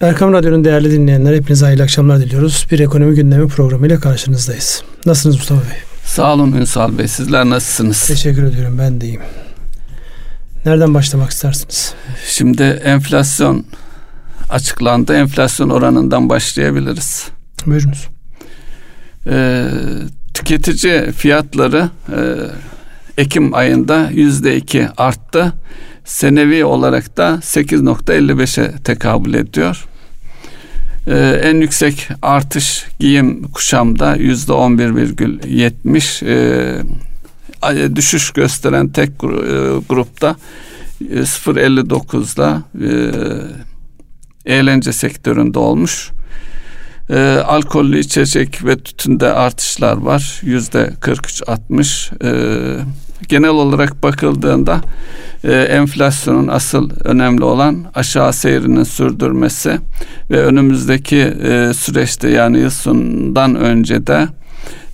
[0.00, 2.66] Erkam Radyo'nun değerli dinleyenler hepinize hayırlı akşamlar diliyoruz.
[2.70, 4.82] Bir ekonomi gündemi programıyla karşınızdayız.
[5.06, 5.78] Nasılsınız Mustafa Bey?
[6.04, 7.08] Sağ olun Ünsal Bey.
[7.08, 8.06] Sizler nasılsınız?
[8.06, 8.78] Teşekkür ediyorum.
[8.78, 9.20] Ben de iyiyim.
[10.66, 11.94] Nereden başlamak istersiniz?
[12.26, 13.66] Şimdi enflasyon
[14.50, 15.14] açıklandı.
[15.14, 17.28] Enflasyon oranından başlayabiliriz.
[17.66, 18.08] Buyurunuz.
[19.26, 19.68] Ee,
[20.34, 22.18] tüketici fiyatları e,
[23.22, 25.52] Ekim ayında yüzde iki arttı.
[26.06, 29.84] Senevi olarak da 8.55'e tekabül ediyor.
[31.06, 39.14] Ee, en yüksek artış giyim kuşamda yüzde 11,70 ee, düşüş gösteren tek e,
[39.88, 40.36] grupta
[41.00, 42.88] 0.59'da e,
[44.54, 46.10] eğlence sektöründe olmuş.
[47.10, 50.40] E, alkollü içecek ve tütünde artışlar var.
[50.42, 52.24] Yüzde 43-60.
[52.24, 52.30] E,
[53.28, 54.80] genel olarak bakıldığında
[55.44, 59.78] e, enflasyonun asıl önemli olan aşağı seyrinin sürdürmesi
[60.30, 64.28] ve önümüzdeki e, süreçte yani yıl sonundan önce de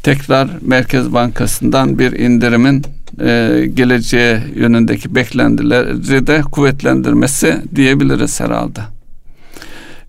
[0.02, 2.84] tekrar Merkez Bankası'ndan bir indirimin
[3.20, 8.80] e, geleceğe yönündeki beklentileri de kuvvetlendirmesi diyebiliriz herhalde.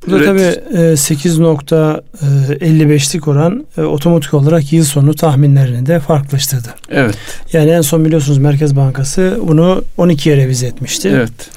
[0.08, 6.68] Burada tabii 8.55'lik e, oran e, otomatik olarak yıl sonu tahminlerini de farklılaştırdı.
[6.90, 7.16] Evet.
[7.54, 11.10] Yani en son biliyorsunuz Merkez Bankası bunu 12'ye revize etmişti.
[11.14, 11.50] Evet.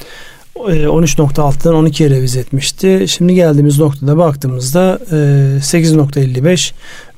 [0.56, 3.04] 13.6'dan 12'ye revize etmişti.
[3.08, 6.74] Şimdi geldiğimiz noktada baktığımızda 8.55 e,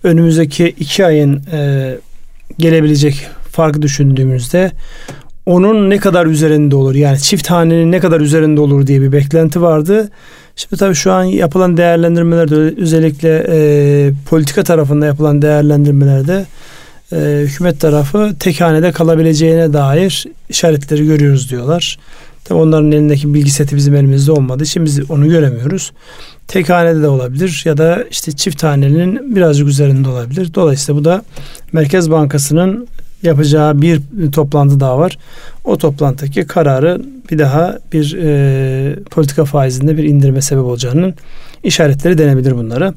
[0.08, 1.42] önümüzdeki 2 ayın
[2.58, 4.72] gelebilecek farkı düşündüğümüzde
[5.46, 9.62] onun ne kadar üzerinde olur yani çift hanenin ne kadar üzerinde olur diye bir beklenti
[9.62, 10.10] vardı.
[10.58, 16.46] Şimdi tabii şu an yapılan değerlendirmelerde özellikle e, politika tarafında yapılan değerlendirmelerde
[17.12, 21.98] e, hükümet tarafı tek hanede kalabileceğine dair işaretleri görüyoruz diyorlar.
[22.44, 25.92] Tabii onların elindeki bilgi seti bizim elimizde olmadığı için biz onu göremiyoruz.
[26.48, 30.54] Tek hanede de olabilir ya da işte çift hanenin birazcık üzerinde olabilir.
[30.54, 31.22] Dolayısıyla bu da
[31.72, 32.88] Merkez Bankası'nın
[33.22, 34.00] yapacağı bir
[34.32, 35.18] toplantı daha var.
[35.64, 41.14] O toplantıdaki kararı bir daha bir e, politika faizinde bir indirme sebep olacağının
[41.64, 42.94] işaretleri denebilir bunlara.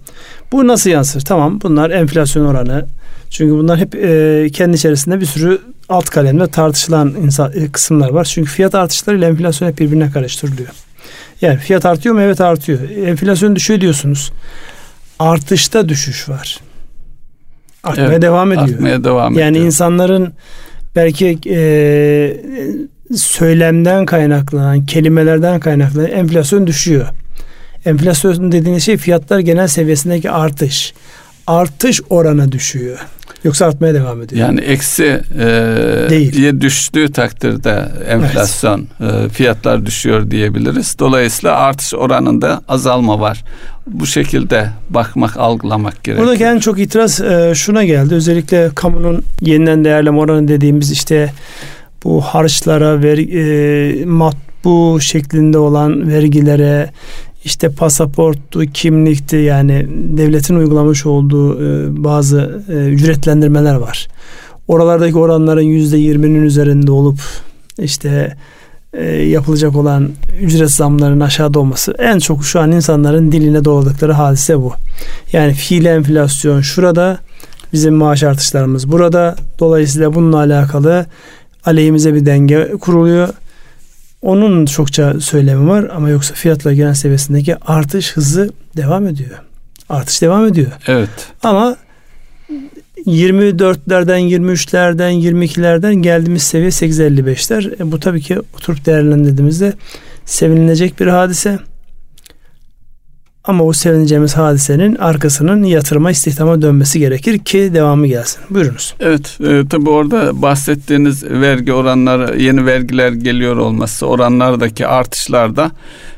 [0.52, 1.22] Bu nasıl yansır?
[1.22, 2.86] Tamam bunlar enflasyon oranı.
[3.30, 8.26] Çünkü bunlar hep e, kendi içerisinde bir sürü alt kalemde tartışılan insan, e, kısımlar var.
[8.26, 10.70] Çünkü fiyat artışları ile enflasyon hep birbirine karıştırılıyor.
[11.42, 12.22] Yani fiyat artıyor mu?
[12.22, 12.80] Evet artıyor.
[12.90, 14.32] Enflasyon düşüyor diyorsunuz.
[15.20, 16.60] Artışta düşüş var
[17.84, 18.70] artmaya evet, devam ediyor.
[18.70, 19.66] Artmaya devam yani ediyor.
[19.66, 20.34] insanların
[20.96, 21.58] belki e,
[23.16, 27.08] söylemden kaynaklanan, kelimelerden kaynaklanan enflasyon düşüyor.
[27.86, 30.94] Enflasyon dediğiniz şey fiyatlar genel seviyesindeki artış.
[31.48, 33.00] Artış oranı düşüyor.
[33.44, 34.42] Yoksa artmaya devam ediyor.
[34.42, 35.46] Yani eksi e,
[36.10, 36.62] Değil.
[36.62, 39.26] düştüğü takdirde enflasyon evet.
[39.26, 40.96] e, fiyatlar düşüyor diyebiliriz.
[41.00, 43.44] Dolayısıyla artış oranında azalma var.
[43.88, 46.28] Bu şekilde bakmak, algılamak gerekiyor.
[46.28, 48.16] Buradaki en çok itiraz e, şuna geldi.
[48.16, 51.34] Özellikle kamunun yeniden değerleme oranı dediğimiz işte
[52.04, 56.90] bu harçlara, ver, e, matbu şeklinde olan vergilere,
[57.46, 64.08] işte pasaporttu, kimlikti yani devletin uygulamış olduğu e, bazı e, ücretlendirmeler var.
[64.68, 67.20] Oralardaki oranların yüzde yirminin üzerinde olup
[67.80, 68.38] işte
[68.94, 70.10] e, yapılacak olan
[70.42, 74.74] ücret zamlarının aşağıda olması en çok şu an insanların diline doladıkları hadise bu.
[75.34, 77.20] Yani fiil enflasyon şurada
[77.74, 81.06] bizim maaş artışlarımız burada dolayısıyla bununla alakalı
[81.66, 83.30] aleyhimize bir denge kuruluyor
[84.22, 89.40] onun çokça söylemi var ama yoksa fiyatla genel seviyesindeki artış hızı devam ediyor.
[89.90, 90.72] Artış devam ediyor.
[90.88, 91.10] Evet.
[91.44, 91.78] Ama
[93.06, 97.84] 24'lerden, 23'lerden, 22'lerden geldiğimiz seviye 8.55'ler.
[97.84, 99.74] E bu tabii ki oturup değerlendirdiğimizde
[100.26, 101.60] sevinilecek bir hadise.
[103.44, 108.42] Ama o sevineceğimiz hadisenin arkasının yatırıma istihdama dönmesi gerekir ki devamı gelsin.
[108.50, 108.94] Buyurunuz.
[109.00, 115.72] Evet e, tabi orada bahsettiğiniz vergi oranları yeni vergiler geliyor olması oranlardaki artışlarda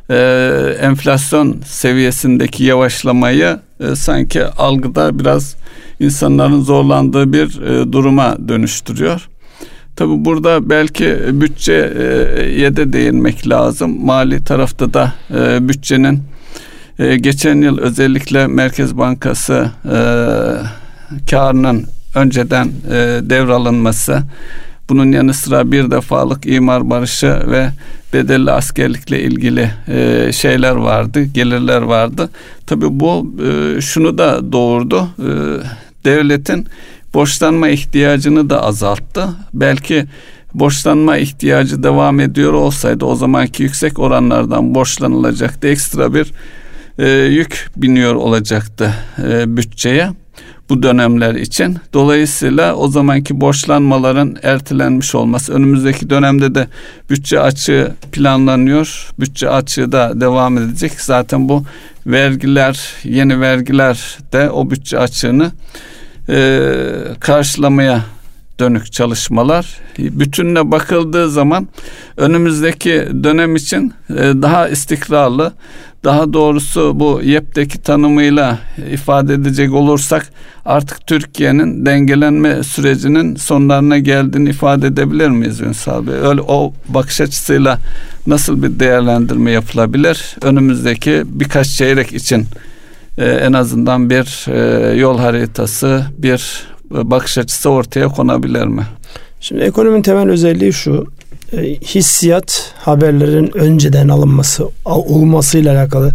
[0.09, 0.15] e,
[0.81, 5.55] enflasyon seviyesindeki yavaşlamayı e, sanki algıda biraz
[5.99, 9.29] insanların zorlandığı bir e, duruma dönüştürüyor.
[9.95, 14.05] Tabi burada belki bütçeye de değinmek lazım.
[14.05, 16.32] Mali tarafta da e, bütçenin
[16.99, 19.97] e, geçen yıl özellikle Merkez Bankası e,
[21.31, 21.85] karının
[22.15, 24.23] önceden e, devralınması,
[24.89, 27.69] bunun yanı sıra bir defalık imar barışı ve
[28.13, 32.29] bedelli askerlikle ilgili e, şeyler vardı, gelirler vardı.
[32.67, 35.07] Tabii bu e, şunu da doğurdu.
[35.19, 35.29] E,
[36.05, 36.67] devletin
[37.13, 39.29] borçlanma ihtiyacını da azalttı.
[39.53, 40.05] Belki
[40.53, 45.67] borçlanma ihtiyacı devam ediyor olsaydı o zamanki yüksek oranlardan borçlanılacaktı.
[45.67, 46.31] Ekstra bir
[46.97, 48.93] e, yük biniyor olacaktı
[49.23, 50.09] e, bütçeye
[50.69, 51.77] bu dönemler için.
[51.93, 56.67] Dolayısıyla o zamanki borçlanmaların ertelenmiş olması önümüzdeki dönemde de
[57.09, 59.09] bütçe açığı planlanıyor.
[59.19, 61.01] Bütçe açığı da devam edecek.
[61.01, 61.63] Zaten bu
[62.07, 65.51] vergiler, yeni vergiler de o bütçe açığını
[66.29, 66.69] e,
[67.19, 68.01] karşılamaya
[68.59, 69.77] dönük çalışmalar.
[69.99, 71.67] Bütününe bakıldığı zaman
[72.17, 75.53] önümüzdeki dönem için e, daha istikrarlı,
[76.03, 78.59] daha doğrusu bu YEP'teki tanımıyla
[78.91, 80.29] ifade edecek olursak
[80.65, 86.15] artık Türkiye'nin dengelenme sürecinin sonlarına geldiğini ifade edebilir miyiz Ünsal Bey?
[86.15, 87.79] Öyle o bakış açısıyla
[88.27, 90.35] nasıl bir değerlendirme yapılabilir?
[90.41, 92.45] Önümüzdeki birkaç çeyrek için
[93.17, 98.83] e, en azından bir e, yol haritası, bir bakış açısı ortaya konabilir mi?
[99.39, 101.07] Şimdi ekonominin temel özelliği şu.
[101.53, 106.11] E, hissiyat haberlerin önceden alınması olmasıyla alakalı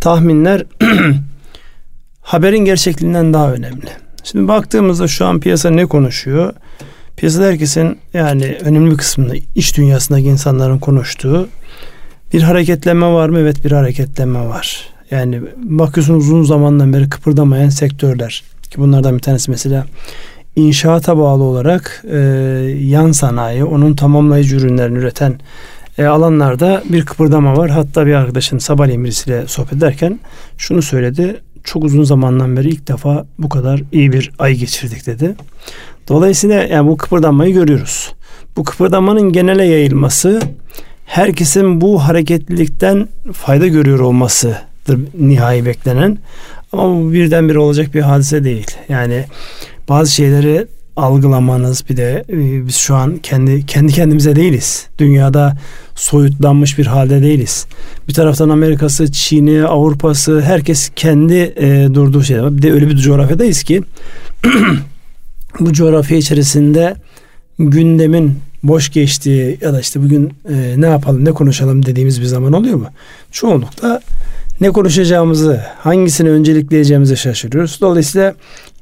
[0.00, 0.64] tahminler
[2.20, 3.90] haberin gerçekliğinden daha önemli.
[4.24, 6.52] Şimdi baktığımızda şu an piyasa ne konuşuyor?
[7.16, 11.48] Piyasada herkesin yani önemli bir kısmında iş dünyasındaki insanların konuştuğu
[12.32, 13.38] bir hareketlenme var mı?
[13.38, 14.88] Evet bir hareketlenme var.
[15.10, 19.86] Yani bakıyorsunuz uzun zamandan beri kıpırdamayan sektörler ki bunlardan bir tanesi mesela
[20.56, 22.18] inşaata bağlı olarak e,
[22.80, 25.40] yan sanayi, onun tamamlayıcı ürünlerini üreten
[25.98, 27.70] e, alanlarda bir kıpırdama var.
[27.70, 30.20] Hatta bir arkadaşın sabahleyin birisiyle sohbet ederken
[30.56, 31.40] şunu söyledi.
[31.64, 35.34] Çok uzun zamandan beri ilk defa bu kadar iyi bir ay geçirdik dedi.
[36.08, 38.12] Dolayısıyla yani bu kıpırdanmayı görüyoruz.
[38.56, 40.40] Bu kıpırdamanın genele yayılması
[41.06, 46.18] herkesin bu hareketlilikten fayda görüyor olmasıdır nihai beklenen.
[46.72, 48.66] Ama bu birdenbire olacak bir hadise değil.
[48.88, 49.24] Yani
[49.88, 50.66] bazı şeyleri
[50.96, 54.86] algılamanız bir de e, biz şu an kendi kendi kendimize değiliz.
[54.98, 55.56] Dünyada
[55.94, 57.66] soyutlanmış bir halde değiliz.
[58.08, 62.36] Bir taraftan Amerika'sı, Çin'i, Avrupa'sı herkes kendi e, durduğu şey.
[62.36, 63.82] Bir de öyle bir coğrafyadayız ki
[65.60, 66.94] bu coğrafya içerisinde
[67.58, 72.52] gündemin boş geçtiği ya da işte bugün e, ne yapalım ne konuşalım dediğimiz bir zaman
[72.52, 72.86] oluyor mu?
[73.32, 74.00] Çoğunlukla
[74.60, 77.78] ne konuşacağımızı, hangisini öncelikleyeceğimizi şaşırıyoruz.
[77.80, 78.34] Dolayısıyla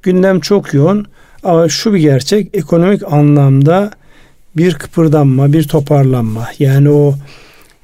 [0.02, 1.06] gündem çok yoğun
[1.42, 3.90] ama şu bir gerçek ekonomik anlamda
[4.56, 7.14] bir kıpırdanma, bir toparlanma yani o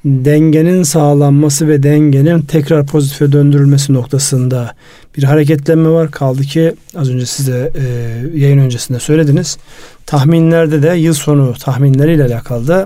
[0.05, 4.71] dengenin sağlanması ve dengenin tekrar pozitife döndürülmesi noktasında
[5.17, 6.11] bir hareketlenme var.
[6.11, 7.83] Kaldı ki az önce size e,
[8.39, 9.57] yayın öncesinde söylediniz.
[10.05, 12.85] Tahminlerde de yıl sonu tahminleriyle alakalı da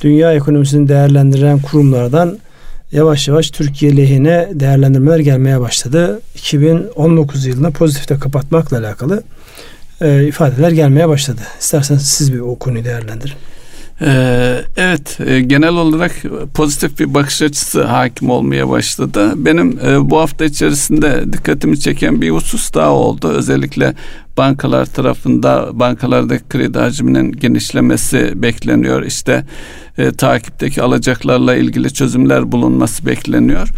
[0.00, 2.38] dünya ekonomisini değerlendiren kurumlardan
[2.92, 6.20] yavaş yavaş Türkiye lehine değerlendirmeler gelmeye başladı.
[6.34, 9.22] 2019 yılında pozitifte kapatmakla alakalı
[10.00, 11.40] e, ifadeler gelmeye başladı.
[11.60, 13.36] İsterseniz siz bir o konuyu değerlendirin.
[14.04, 16.12] Ee, evet e, genel olarak
[16.54, 19.32] pozitif bir bakış açısı hakim olmaya başladı.
[19.36, 23.28] Benim e, bu hafta içerisinde dikkatimi çeken bir husus daha oldu.
[23.28, 23.94] Özellikle
[24.36, 29.02] bankalar tarafında bankalardaki kredi hacminin genişlemesi bekleniyor.
[29.02, 29.44] İşte
[29.98, 33.68] e, takipteki alacaklarla ilgili çözümler bulunması bekleniyor.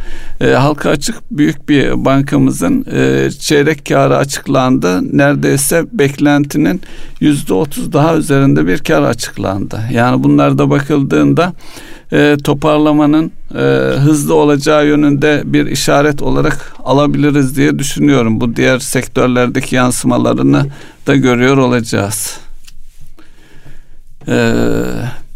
[0.40, 5.18] E, halka açık büyük bir bankamızın e, çeyrek karı açıklandı.
[5.18, 6.80] Neredeyse beklentinin
[7.20, 9.80] yüzde otuz daha üzerinde bir kar açıklandı.
[9.92, 11.52] Yani bunlarda bakıldığında
[12.14, 13.58] e, toparlamanın e,
[13.98, 18.40] hızlı olacağı yönünde bir işaret olarak alabiliriz diye düşünüyorum.
[18.40, 20.66] Bu diğer sektörlerdeki yansımalarını
[21.06, 22.38] da görüyor olacağız.
[24.28, 24.52] Ee,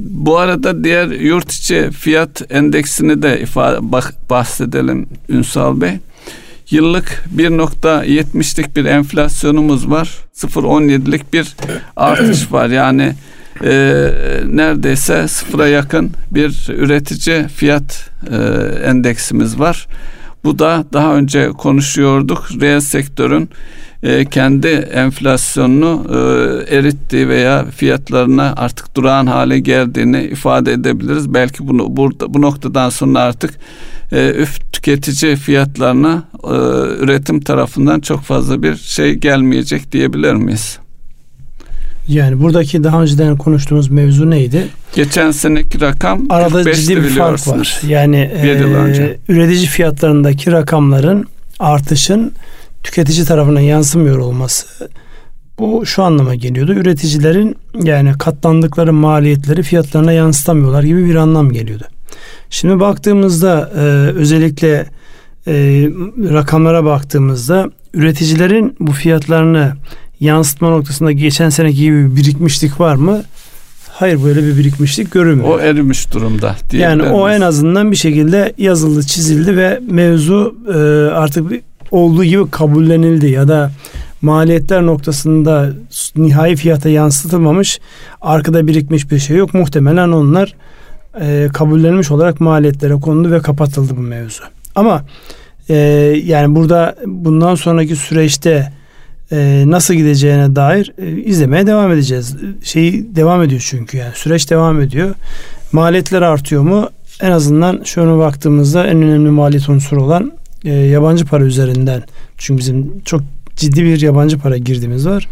[0.01, 3.93] bu arada diğer yurt içi fiyat endeksini de ifade
[4.31, 5.93] bahsedelim Ünsal Bey.
[6.71, 10.19] Yıllık 1.70'lik bir enflasyonumuz var.
[10.37, 11.57] 0.17'lik bir
[11.97, 12.69] artış var.
[12.69, 13.15] Yani
[13.65, 13.71] e,
[14.47, 18.37] neredeyse sıfıra yakın bir üretici fiyat e,
[18.85, 19.87] endeksimiz var.
[20.45, 22.49] Bu da daha önce konuşuyorduk.
[22.61, 23.51] Reel sektörün
[24.03, 26.17] e, kendi enflasyonunu e,
[26.77, 31.35] erittiği veya fiyatlarına artık durağan hale geldiğini ifade edebiliriz.
[31.35, 33.51] Belki bunu burada bu noktadan sonra artık
[34.13, 36.55] e, üf tüketici fiyatlarına e,
[37.05, 40.79] üretim tarafından çok fazla bir şey gelmeyecek diyebilir miyiz?
[42.09, 44.67] Yani buradaki daha önceden konuştuğumuz mevzu neydi?
[44.95, 47.81] Geçen seneki rakam arada ciddi bir fark var.
[47.87, 51.27] Yani e, üretici fiyatlarındaki rakamların
[51.59, 52.33] artışın
[52.85, 54.89] tüketici tarafına yansımıyor olması
[55.59, 56.75] bu şu anlama geliyordu.
[56.75, 61.85] Üreticilerin yani katlandıkları maliyetleri fiyatlarına yansıtamıyorlar gibi bir anlam geliyordu.
[62.51, 63.81] Şimdi baktığımızda e,
[64.19, 64.87] özellikle
[65.47, 65.55] e,
[66.33, 69.73] rakamlara baktığımızda üreticilerin bu fiyatlarını
[70.21, 73.23] yansıtma noktasında geçen seneki gibi bir birikmişlik var mı?
[73.89, 75.49] Hayır böyle bir birikmişlik görünmüyor.
[75.49, 76.57] O erimiş durumda.
[76.73, 80.79] Yani o en azından bir şekilde yazıldı, çizildi ve mevzu e,
[81.15, 81.53] artık
[81.91, 83.71] olduğu gibi kabullenildi ya da
[84.23, 85.73] maliyetler noktasında
[86.17, 87.81] nihai fiyata yansıtılmamış
[88.21, 89.55] arkada birikmiş bir şey yok.
[89.55, 90.55] Muhtemelen onlar
[91.21, 94.43] e, kabullenmiş olarak maliyetlere kondu ve kapatıldı bu mevzu.
[94.75, 95.05] Ama
[95.69, 95.75] e,
[96.25, 98.73] yani burada bundan sonraki süreçte
[99.33, 102.37] e, nasıl gideceğine dair e, izlemeye devam edeceğiz.
[102.63, 105.15] Şey devam ediyor çünkü yani süreç devam ediyor.
[105.73, 106.89] Maliyetler artıyor mu?
[107.21, 110.33] En azından şöyle baktığımızda en önemli maliyet unsuru olan
[110.65, 112.03] e, yabancı para üzerinden.
[112.39, 113.21] Çünkü bizim çok
[113.57, 115.29] ciddi bir yabancı para girdimiz var.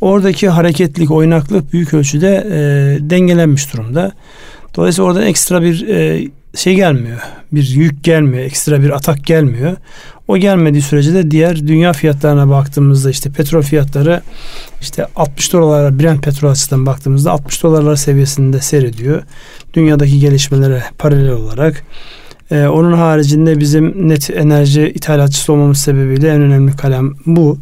[0.00, 4.12] Oradaki hareketlik, oynaklık büyük ölçüde e, dengelenmiş durumda.
[4.76, 7.18] Dolayısıyla oradan ekstra bir e, şey gelmiyor.
[7.52, 8.44] Bir yük gelmiyor.
[8.44, 9.76] Ekstra bir atak gelmiyor.
[10.30, 14.20] O gelmediği sürece de diğer dünya fiyatlarına baktığımızda işte petrol fiyatları
[14.80, 19.22] işte 60 dolarlara Brent petrol açısından baktığımızda 60 dolarlar seviyesinde seyrediyor.
[19.74, 21.82] Dünyadaki gelişmelere paralel olarak.
[22.50, 27.58] Ee, onun haricinde bizim net enerji ithalatçısı olmamız sebebiyle en önemli kalem bu.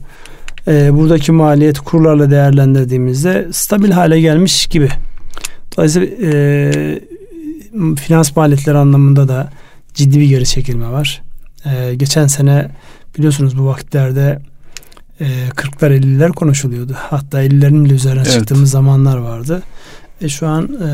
[0.68, 4.88] Ee, buradaki maliyet kurlarla değerlendirdiğimizde stabil hale gelmiş gibi.
[5.76, 7.00] Dolayısıyla e,
[7.96, 9.52] finans maliyetleri anlamında da
[9.94, 11.27] ciddi bir geri çekilme var.
[11.66, 12.70] Ee, geçen sene
[13.18, 14.38] biliyorsunuz bu vakitlerde
[15.20, 16.92] e, 40'lar 50'ler konuşuluyordu.
[16.96, 18.32] Hatta 50'lerin bile üzerine evet.
[18.32, 19.62] çıktığımız zamanlar vardı.
[20.20, 20.90] E, şu an e,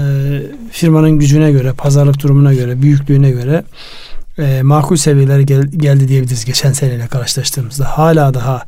[0.70, 3.64] firmanın gücüne göre, pazarlık durumuna göre, büyüklüğüne göre
[4.38, 7.84] e, makul seviyelere gel, geldi diyebiliriz geçen seneyle karşılaştığımızda.
[7.84, 8.62] Hala daha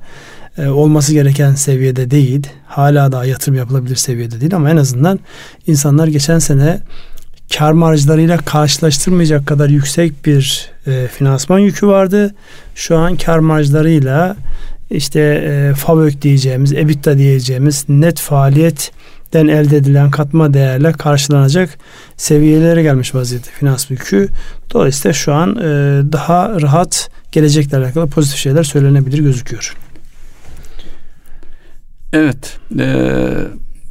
[0.58, 2.46] e, olması gereken seviyede değil.
[2.66, 5.20] Hala daha yatırım yapılabilir seviyede değil ama en azından
[5.66, 6.80] insanlar geçen sene
[7.54, 12.34] kar marjlarıyla karşılaştırmayacak kadar yüksek bir e, finansman yükü vardı.
[12.74, 14.36] Şu an kar marjlarıyla
[14.90, 21.78] işte e, FAVÖK diyeceğimiz, EBITDA diyeceğimiz net faaliyetten elde edilen katma değerle karşılanacak
[22.16, 24.28] seviyelere gelmiş vaziyette finans yükü.
[24.72, 25.62] Dolayısıyla şu an e,
[26.12, 29.76] daha rahat gelecekle alakalı pozitif şeyler söylenebilir gözüküyor.
[32.12, 32.58] Evet.
[32.78, 33.28] Ee,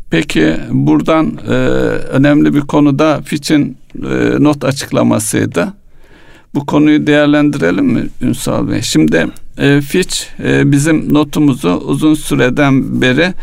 [0.10, 5.74] Peki buradan e, önemli bir konuda Fitch'in e, not açıklamasıydı.
[6.54, 8.82] Bu konuyu değerlendirelim mi Ünsal Bey?
[8.82, 13.34] Şimdi e, Fitch e, bizim notumuzu uzun süreden beri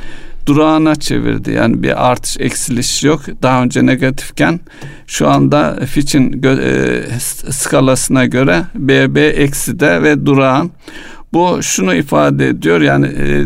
[0.46, 1.50] durağına çevirdi.
[1.50, 3.20] Yani bir artış eksiliş yok.
[3.42, 4.60] Daha önce negatifken
[5.06, 7.02] şu anda Fitch'in e,
[7.50, 10.70] skalasına göre BB eksi de ve durağın.
[11.32, 13.44] Bu şunu ifade ediyor yani e,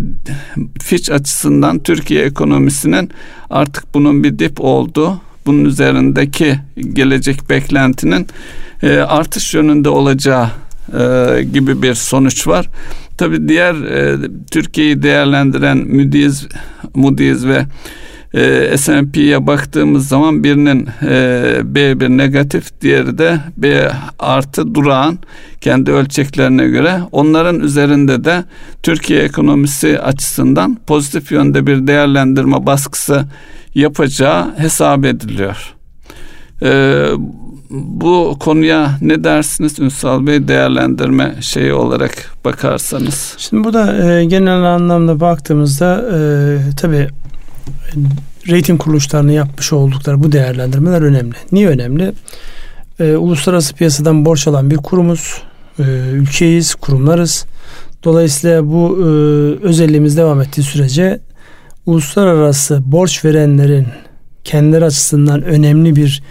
[0.80, 3.10] Fitch açısından Türkiye ekonomisinin
[3.50, 5.20] artık bunun bir dip oldu.
[5.46, 6.58] Bunun üzerindeki
[6.92, 8.26] gelecek beklentinin
[8.82, 10.50] e, artış yönünde olacağı
[10.98, 12.68] e, gibi bir sonuç var.
[13.18, 14.16] Tabi diğer e,
[14.50, 16.46] Türkiye'yi değerlendiren Moody's,
[16.94, 17.66] Moody's ve
[18.36, 21.12] e, S&P'ye baktığımız zaman birinin e,
[21.74, 25.18] B1 negatif diğeri de B artı durağan
[25.60, 28.44] kendi ölçeklerine göre onların üzerinde de
[28.82, 33.24] Türkiye ekonomisi açısından pozitif yönde bir değerlendirme baskısı
[33.74, 35.74] yapacağı hesap ediliyor.
[36.62, 37.06] Ee,
[37.70, 43.34] bu konuya ne dersiniz Ünsal Bey değerlendirme şeyi olarak bakarsanız?
[43.38, 46.18] Şimdi bu da e, genel anlamda baktığımızda e,
[46.76, 47.08] tabii
[48.48, 51.34] rating kuruluşlarının yapmış oldukları bu değerlendirmeler önemli.
[51.52, 52.12] Niye önemli?
[53.00, 55.42] E, uluslararası piyasadan borç alan bir kurumuz,
[55.78, 55.82] e,
[56.12, 57.46] ülkeyiz, kurumlarız.
[58.04, 59.04] Dolayısıyla bu e,
[59.66, 61.20] özelliğimiz devam ettiği sürece
[61.86, 63.86] uluslararası borç verenlerin
[64.44, 66.22] kendileri açısından önemli bir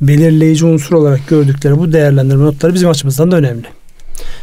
[0.00, 3.64] belirleyici unsur olarak gördükleri bu değerlendirme notları bizim açımızdan da önemli.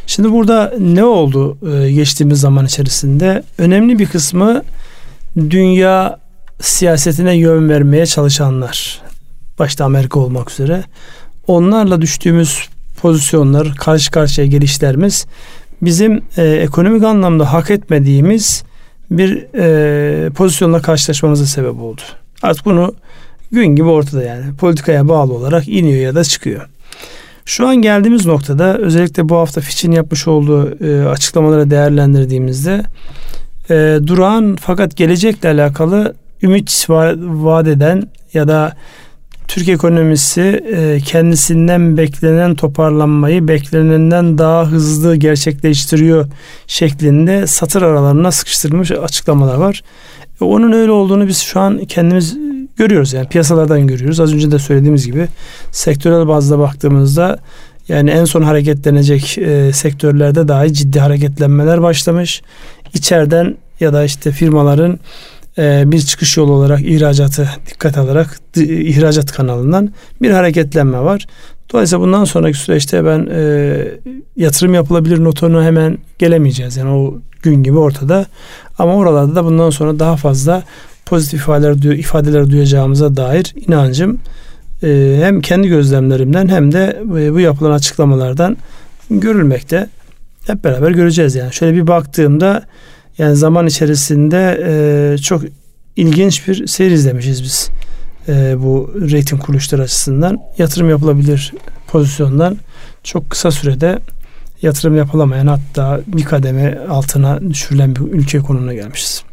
[0.07, 3.43] Şimdi burada ne oldu e, geçtiğimiz zaman içerisinde?
[3.57, 4.63] Önemli bir kısmı
[5.37, 6.19] dünya
[6.61, 9.01] siyasetine yön vermeye çalışanlar
[9.59, 10.83] başta Amerika olmak üzere
[11.47, 12.69] onlarla düştüğümüz
[13.01, 15.25] pozisyonlar karşı karşıya gelişlerimiz
[15.81, 18.63] bizim e, ekonomik anlamda hak etmediğimiz
[19.11, 22.01] bir e, pozisyonla karşılaşmamıza sebep oldu.
[22.41, 22.95] Artık bunu
[23.51, 26.69] gün gibi ortada yani politikaya bağlı olarak iniyor ya da çıkıyor.
[27.45, 32.83] Şu an geldiğimiz noktada özellikle bu hafta Fitch'in yapmış olduğu e, açıklamaları değerlendirdiğimizde
[33.69, 38.03] e, durağan fakat gelecekle alakalı ümit vaat eden
[38.33, 38.75] ya da
[39.47, 46.27] Türk ekonomisi e, kendisinden beklenen toparlanmayı beklenenden daha hızlı gerçekleştiriyor
[46.67, 49.83] şeklinde satır aralarına sıkıştırılmış açıklamalar var.
[50.41, 52.37] E, onun öyle olduğunu biz şu an kendimiz
[52.77, 54.19] görüyoruz yani piyasalardan görüyoruz.
[54.19, 55.27] Az önce de söylediğimiz gibi
[55.71, 57.39] sektörel bazda baktığımızda
[57.87, 62.41] yani en son hareketlenecek e, sektörlerde dahi ciddi hareketlenmeler başlamış.
[62.93, 64.99] İçeriden ya da işte firmaların
[65.57, 71.27] bir çıkış yolu olarak ihracatı dikkat alarak ihracat kanalından bir hareketlenme var.
[71.73, 73.77] Dolayısıyla bundan sonraki süreçte ben e,
[74.35, 76.77] yatırım yapılabilir notuna hemen gelemeyeceğiz.
[76.77, 78.25] Yani o gün gibi ortada.
[78.79, 80.63] Ama oralarda da bundan sonra daha fazla
[81.05, 84.19] pozitif ifadeler, ifadeler duyacağımıza dair inancım
[84.83, 88.57] e, hem kendi gözlemlerimden hem de e, bu yapılan açıklamalardan
[89.09, 89.89] görülmekte.
[90.47, 91.53] Hep beraber göreceğiz yani.
[91.53, 92.65] Şöyle bir baktığımda
[93.17, 95.43] yani zaman içerisinde e, çok
[95.95, 97.69] ilginç bir seyir izlemişiz biz.
[98.27, 101.53] E, bu reyting kuruluşları açısından yatırım yapılabilir
[101.87, 102.57] pozisyondan
[103.03, 103.99] çok kısa sürede
[104.61, 109.23] yatırım yapılamayan hatta bir kademe altına düşürülen bir ülke konumuna gelmişiz.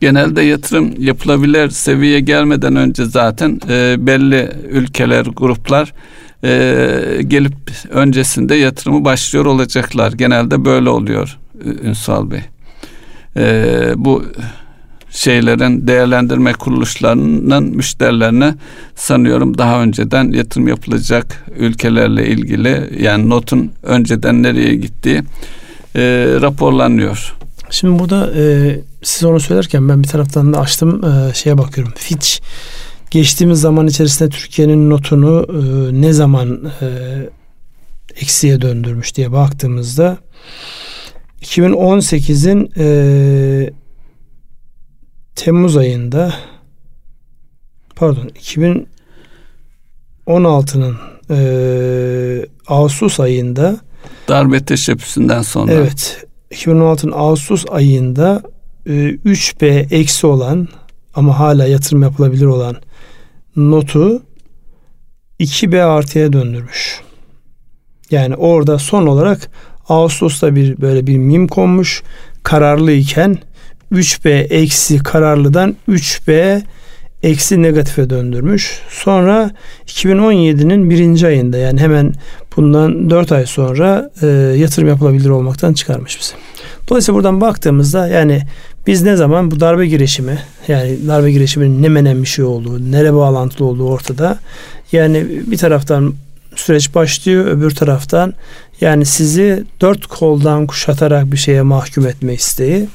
[0.00, 5.92] Genelde yatırım yapılabilir seviyeye gelmeden önce zaten e, belli ülkeler, gruplar
[6.44, 7.54] e, gelip
[7.90, 10.12] öncesinde yatırımı başlıyor olacaklar.
[10.12, 11.38] Genelde böyle oluyor
[11.82, 12.40] Ünsal Bey.
[13.36, 14.24] E, bu
[15.10, 18.54] şeylerin değerlendirme kuruluşlarının müşterilerine
[18.94, 25.22] sanıyorum daha önceden yatırım yapılacak ülkelerle ilgili yani notun önceden nereye gittiği
[25.96, 27.34] e, raporlanıyor.
[27.70, 31.92] Şimdi burada e, siz onu söylerken ben bir taraftan da açtım e, şeye bakıyorum.
[31.96, 32.28] Fitch
[33.10, 36.88] geçtiğimiz zaman içerisinde Türkiye'nin notunu e, ne zaman e,
[38.16, 40.18] eksiye döndürmüş diye baktığımızda
[41.44, 43.70] 2018'in e,
[45.34, 46.34] Temmuz ayında
[47.96, 48.30] pardon
[50.26, 50.96] 2016'nın
[51.30, 53.76] e, Ağustos ayında
[54.28, 58.42] darbe teşebbüsünden sonra evet 2016'nın Ağustos ayında
[58.86, 60.68] e, 3B eksi olan
[61.14, 62.76] ama hala yatırım yapılabilir olan
[63.56, 64.22] notu
[65.40, 67.00] 2B artıya döndürmüş.
[68.10, 69.50] Yani orada son olarak
[69.88, 72.02] Ağustos'ta bir böyle bir mim konmuş.
[72.42, 73.38] Kararlı iken
[73.92, 76.62] 3B eksi kararlıdan 3B
[77.22, 78.80] eksi negatife döndürmüş.
[78.90, 79.50] Sonra
[79.86, 82.12] 2017'nin birinci ayında yani hemen
[82.56, 84.26] bundan 4 ay sonra e,
[84.56, 86.32] yatırım yapılabilir olmaktan çıkarmış bizi.
[86.88, 88.42] Dolayısıyla buradan baktığımızda yani
[88.86, 93.14] biz ne zaman bu darbe girişimi yani darbe girişiminin ne menen bir şey olduğu, nere
[93.14, 94.38] bağlantılı olduğu ortada.
[94.92, 96.14] Yani bir taraftan
[96.60, 98.34] süreç başlıyor, öbür taraftan
[98.80, 102.88] yani sizi dört koldan kuşatarak bir şeye mahkum etme isteği.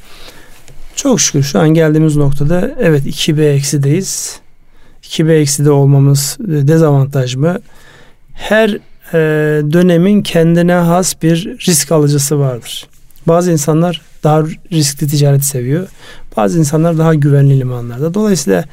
[0.95, 4.39] Çok şükür şu an geldiğimiz noktada evet 2B eksideyiz.
[5.03, 7.59] 2B ekside olmamız dezavantaj mı?
[8.33, 8.69] Her
[9.13, 9.19] e,
[9.73, 12.87] dönemin kendine has bir risk alıcısı vardır.
[13.27, 15.87] Bazı insanlar daha riskli ticaret seviyor.
[16.37, 18.13] Bazı insanlar daha güvenli limanlarda.
[18.13, 18.65] Dolayısıyla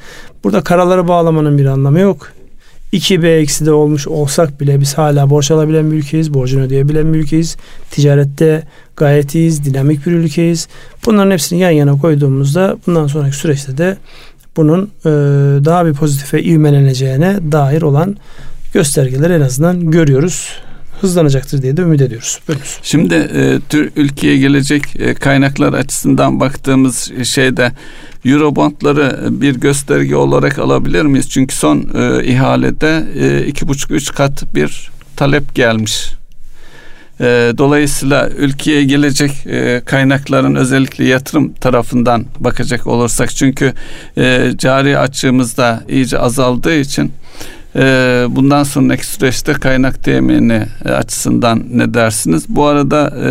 [0.43, 2.31] burada karaları bağlamanın bir anlamı yok.
[2.93, 6.33] 2B eksi de olmuş olsak bile biz hala borç alabilen bir ülkeyiz.
[6.33, 7.57] Borcunu ödeyebilen bir ülkeyiz.
[7.91, 8.63] Ticarette
[8.95, 9.65] gayet iyiyiz.
[9.65, 10.67] Dinamik bir ülkeyiz.
[11.05, 13.97] Bunların hepsini yan yana koyduğumuzda bundan sonraki süreçte de
[14.57, 15.09] bunun e,
[15.65, 18.17] daha bir pozitife ivmeleneceğine dair olan
[18.73, 20.49] göstergeler en azından görüyoruz
[21.01, 22.39] hızlanacaktır diye de ümit ediyoruz.
[22.47, 22.79] Buyurunuz.
[22.83, 27.71] Şimdi e, tür ülkeye gelecek e, kaynaklar açısından baktığımız şeyde
[28.27, 31.29] Eurobondları bir gösterge olarak alabilir miyiz?
[31.29, 36.11] Çünkü son e, ihalede e, iki buçuk üç kat bir talep gelmiş.
[37.19, 43.73] E, dolayısıyla ülkeye gelecek e, kaynakların özellikle yatırım tarafından bakacak olursak çünkü
[44.17, 47.11] e, cari açığımız da iyice azaldığı için
[48.35, 52.45] bundan sonraki süreçte kaynak temini e, açısından ne dersiniz?
[52.49, 53.29] Bu arada e,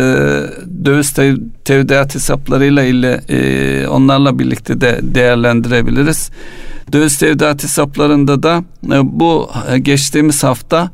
[0.85, 6.29] döviz tev, tevdiat hesaplarıyla ile e, onlarla birlikte de değerlendirebiliriz.
[6.93, 8.63] Döviz tevdiat hesaplarında da
[9.03, 10.91] bu geçtiğimiz hafta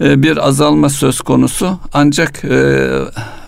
[0.00, 1.78] bir azalma söz konusu.
[1.92, 2.42] Ancak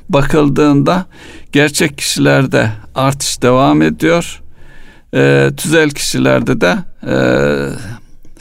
[0.08, 1.06] bakıldığında
[1.52, 4.42] gerçek kişilerde artış devam ediyor.
[5.56, 6.76] Tüzel kişilerde de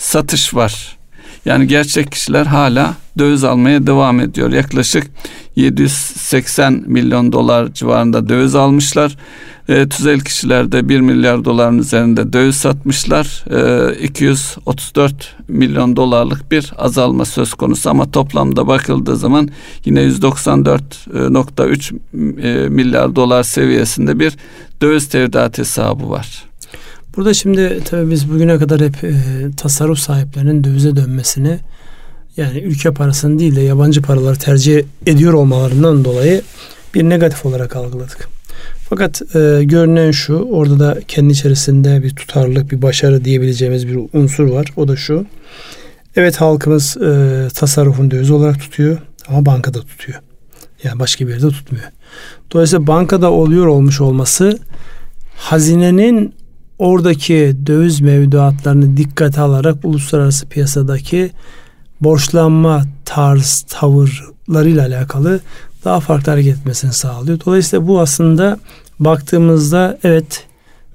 [0.02, 0.98] satış var.
[1.46, 4.52] Yani gerçek kişiler hala döviz almaya devam ediyor.
[4.52, 5.08] Yaklaşık
[5.56, 9.18] 780 milyon dolar civarında döviz almışlar.
[9.70, 13.46] E, tüzel kişiler de 1 milyar doların üzerinde döviz satmışlar.
[13.50, 19.50] E, 234 milyon dolarlık bir azalma söz konusu ama toplamda bakıldığı zaman
[19.86, 21.94] yine 194.3
[22.42, 24.34] e, milyar dolar seviyesinde bir
[24.82, 26.51] döviz tevdiat hesabı var.
[27.16, 29.14] Burada şimdi tabii biz bugüne kadar hep e,
[29.58, 31.60] tasarruf sahiplerinin dövize dönmesini
[32.38, 36.42] yani ülke parasını değil de yabancı paraları tercih ediyor olmalarından dolayı
[36.94, 38.30] bir negatif olarak algıladık.
[38.90, 44.44] Fakat e, görünen şu orada da kendi içerisinde bir tutarlılık bir başarı diyebileceğimiz bir unsur
[44.44, 44.68] var.
[44.76, 45.26] O da şu.
[46.16, 48.98] Evet halkımız e, tasarrufun döviz olarak tutuyor
[49.28, 50.20] ama bankada tutuyor.
[50.84, 51.86] Yani başka bir yerde tutmuyor.
[52.52, 54.60] Dolayısıyla bankada oluyor olmuş olması
[55.36, 56.34] hazinenin
[56.82, 61.32] oradaki döviz mevduatlarını dikkate alarak uluslararası piyasadaki
[62.02, 65.40] borçlanma tarz tavırlarıyla alakalı
[65.86, 67.40] daha farklı hareket etmesini sağlıyor.
[67.46, 68.60] Dolayısıyla bu aslında
[69.00, 70.46] baktığımızda evet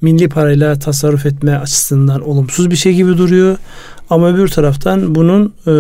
[0.01, 3.57] milli parayla tasarruf etme açısından olumsuz bir şey gibi duruyor.
[4.11, 5.71] Ama öbür taraftan bunun e,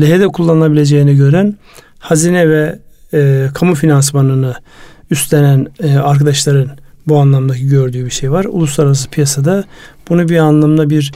[0.00, 1.56] lehede kullanılabileceğini gören
[1.98, 2.78] hazine ve
[3.14, 4.54] e, kamu finansmanını
[5.10, 6.70] üstlenen e, arkadaşların
[7.08, 8.44] bu anlamdaki gördüğü bir şey var.
[8.44, 9.64] Uluslararası piyasada
[10.08, 11.12] bunu bir anlamda bir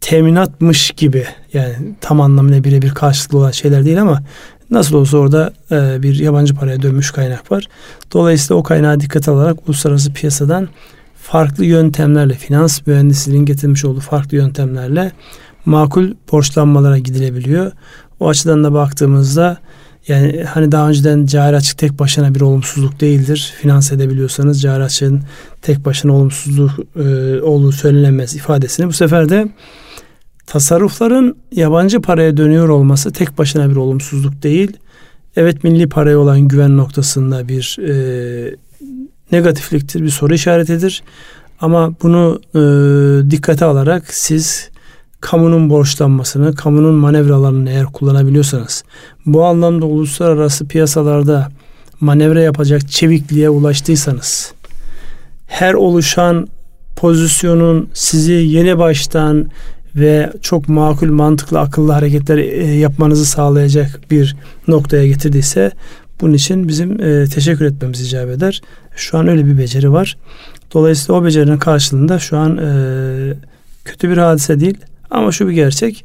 [0.00, 4.22] teminatmış gibi yani tam anlamıyla birebir karşılıklı olan şeyler değil ama
[4.70, 7.68] nasıl olsa orada e, bir yabancı paraya dönmüş kaynak var.
[8.12, 10.68] Dolayısıyla o kaynağı dikkat alarak uluslararası piyasadan
[11.22, 15.12] farklı yöntemlerle finans mühendisliğinin getirmiş olduğu farklı yöntemlerle
[15.64, 17.72] makul borçlanmalara gidilebiliyor.
[18.20, 19.58] O açıdan da baktığımızda
[20.08, 23.54] yani hani daha önceden cari açık tek başına bir olumsuzluk değildir.
[23.60, 25.22] Finans edebiliyorsanız cari açığın
[25.62, 29.48] tek başına olumsuzluk e, olduğu söylenemez ifadesini bu sefer de
[30.46, 34.76] tasarrufların yabancı paraya dönüyor olması tek başına bir olumsuzluk değil.
[35.36, 38.56] Evet milli paraya olan güven noktasında bir e,
[39.32, 41.02] negatifliktir, bir soru işaretidir.
[41.60, 42.60] Ama bunu e,
[43.30, 44.70] dikkate alarak siz
[45.20, 48.84] kamunun borçlanmasını, kamunun manevralarını eğer kullanabiliyorsanız,
[49.26, 51.48] bu anlamda uluslararası piyasalarda
[52.00, 54.52] manevra yapacak çevikliğe ulaştıysanız,
[55.46, 56.48] her oluşan
[56.96, 59.50] pozisyonun sizi yeni baştan
[59.96, 64.36] ve çok makul, mantıklı, akıllı hareketler e, yapmanızı sağlayacak bir
[64.68, 65.72] noktaya getirdiyse
[66.20, 68.62] bunun için bizim e, teşekkür etmemiz icap eder.
[68.96, 70.16] Şu an öyle bir beceri var.
[70.74, 73.34] Dolayısıyla o becerinin karşılığında şu an e,
[73.84, 74.78] kötü bir hadise değil.
[75.10, 76.04] Ama şu bir gerçek.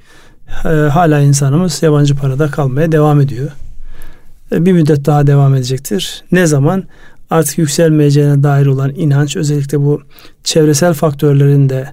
[0.66, 3.52] E, hala insanımız yabancı parada kalmaya devam ediyor.
[4.52, 6.24] E, bir müddet daha devam edecektir.
[6.32, 6.84] Ne zaman?
[7.30, 10.02] Artık yükselmeyeceğine dair olan inanç özellikle bu
[10.44, 11.88] çevresel faktörlerin de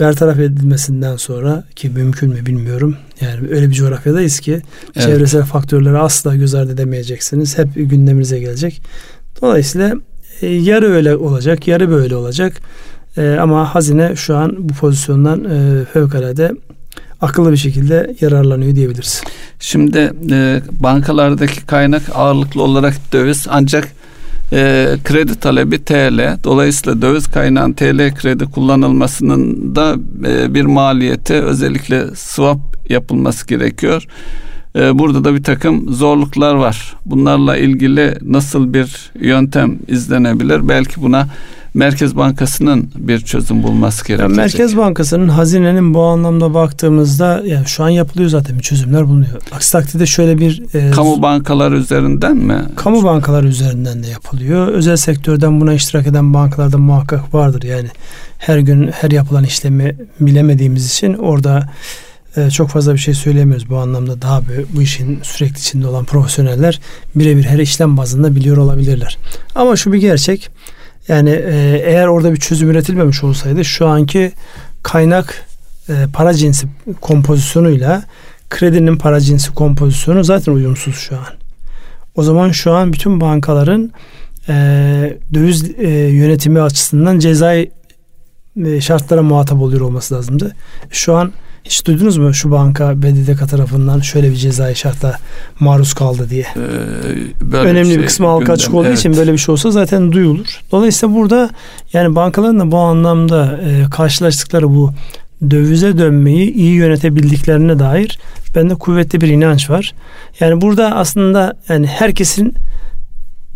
[0.00, 2.96] bertaraf edilmesinden sonra ki mümkün mü bilmiyorum.
[3.20, 4.62] Yani öyle bir coğrafyadayız ki
[4.96, 5.06] evet.
[5.06, 7.58] çevresel faktörleri asla göz ardı edemeyeceksiniz.
[7.58, 8.82] Hep gündeminize gelecek.
[9.42, 9.94] Dolayısıyla
[10.40, 12.52] e, yarı öyle olacak, yarı böyle olacak.
[13.16, 16.52] E, ama hazine şu an bu pozisyondan e, fevkalade
[17.20, 19.22] akıllı bir şekilde yararlanıyor diyebiliriz.
[19.60, 23.88] Şimdi e, bankalardaki kaynak ağırlıklı olarak döviz ancak
[24.52, 26.38] e, kredi talebi TL.
[26.44, 29.96] Dolayısıyla döviz kaynağın TL kredi kullanılmasının da
[30.28, 34.06] e, bir maliyeti özellikle swap yapılması gerekiyor.
[34.76, 36.96] E, burada da bir takım zorluklar var.
[37.06, 40.68] Bunlarla ilgili nasıl bir yöntem izlenebilir?
[40.68, 41.28] Belki buna
[41.76, 44.36] Merkez Bankası'nın bir çözüm bulması gerekecek.
[44.36, 49.42] Merkez Bankası'nın hazinenin bu anlamda baktığımızda yani şu an yapılıyor zaten bir çözümler bulunuyor.
[49.52, 52.62] Aksi takdirde şöyle bir e, kamu bankaları üzerinden mi?
[52.76, 54.68] Kamu bankaları üzerinden de yapılıyor.
[54.68, 57.62] Özel sektörden buna iştirak eden bankalarda muhakkak vardır.
[57.62, 57.88] Yani
[58.38, 61.72] her gün her yapılan işlemi bilemediğimiz için orada
[62.36, 64.22] e, çok fazla bir şey söyleyemiyoruz bu anlamda.
[64.22, 64.42] Daha
[64.76, 66.80] bu işin sürekli içinde olan profesyoneller
[67.14, 69.18] birebir her işlem bazında biliyor olabilirler.
[69.54, 70.50] Ama şu bir gerçek
[71.08, 74.32] yani e, eğer orada bir çözüm üretilmemiş olsaydı şu anki
[74.82, 75.46] kaynak
[75.88, 76.66] e, para cinsi
[77.00, 78.02] kompozisyonuyla
[78.50, 81.26] kredinin para cinsi kompozisyonu zaten uyumsuz şu an.
[82.14, 83.92] O zaman şu an bütün bankaların
[84.48, 84.54] e,
[85.34, 87.70] döviz e, yönetimi açısından cezai
[88.64, 90.56] e, şartlara muhatap oluyor olması lazımdı.
[90.90, 91.32] Şu an
[91.66, 95.18] hiç duydunuz mu şu banka BDDK tarafından şöyle bir cezai şartla
[95.60, 96.46] maruz kaldı diye?
[96.56, 98.98] Ee, Önemli bir, şey, bir kısmı halka açık olduğu evet.
[98.98, 100.60] için böyle bir şey olsa zaten duyulur.
[100.72, 101.50] Dolayısıyla burada
[101.92, 104.92] yani bankaların da bu anlamda e, karşılaştıkları bu
[105.50, 108.18] dövize dönmeyi iyi yönetebildiklerine dair
[108.54, 109.94] bende kuvvetli bir inanç var.
[110.40, 112.54] Yani burada aslında yani herkesin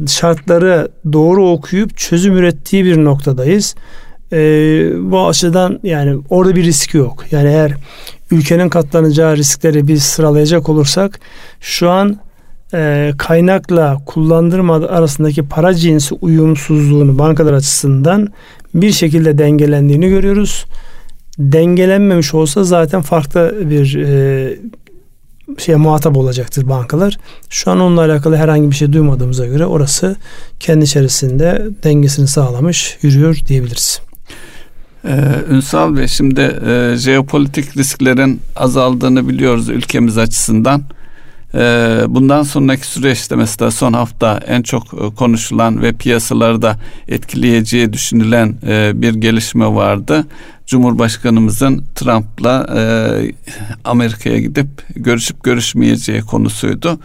[0.07, 3.75] şartları doğru okuyup çözüm ürettiği bir noktadayız
[4.33, 4.39] e,
[5.11, 7.25] bu açıdan yani orada bir risk yok.
[7.31, 7.73] Yani eğer
[8.31, 11.21] ülkenin katlanacağı riskleri biz sıralayacak olursak
[11.61, 12.19] şu an
[12.75, 18.29] e, kaynakla kullandırma arasındaki para cinsi uyumsuzluğunu bankalar açısından
[18.75, 20.65] bir şekilde dengelendiğini görüyoruz.
[21.39, 24.57] Dengelenmemiş olsa zaten farklı bir e,
[25.59, 27.19] şeye muhatap olacaktır bankalar.
[27.49, 30.17] Şu an onunla alakalı herhangi bir şey duymadığımıza göre orası
[30.61, 34.01] kendi içerisinde dengesini sağlamış yürüyor diyebiliriz.
[35.05, 35.11] Ee,
[35.51, 40.83] Ünsal Bey şimdi e, jeopolitik risklerin azaldığını biliyoruz ülkemiz açısından.
[41.55, 46.77] Ee, bundan sonraki süreçte mesela son hafta en çok e, konuşulan ve piyasaları da
[47.09, 50.27] etkileyeceği düşünülen e, bir gelişme vardı.
[50.67, 52.83] Cumhurbaşkanımızın Trump'la e,
[53.85, 56.99] Amerika'ya gidip görüşüp görüşmeyeceği konusuydu.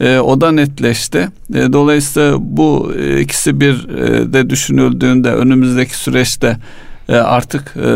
[0.00, 1.28] E, o da netleşti.
[1.54, 6.56] E, dolayısıyla bu e, ikisi bir e, de düşünüldüğünde önümüzdeki süreçte e,
[7.08, 7.88] artık e,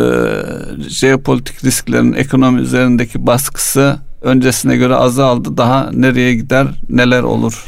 [0.88, 5.56] jeopolitik risklerin ekonomi üzerindeki baskısı öncesine göre azaldı.
[5.56, 7.64] Daha nereye gider, neler olur?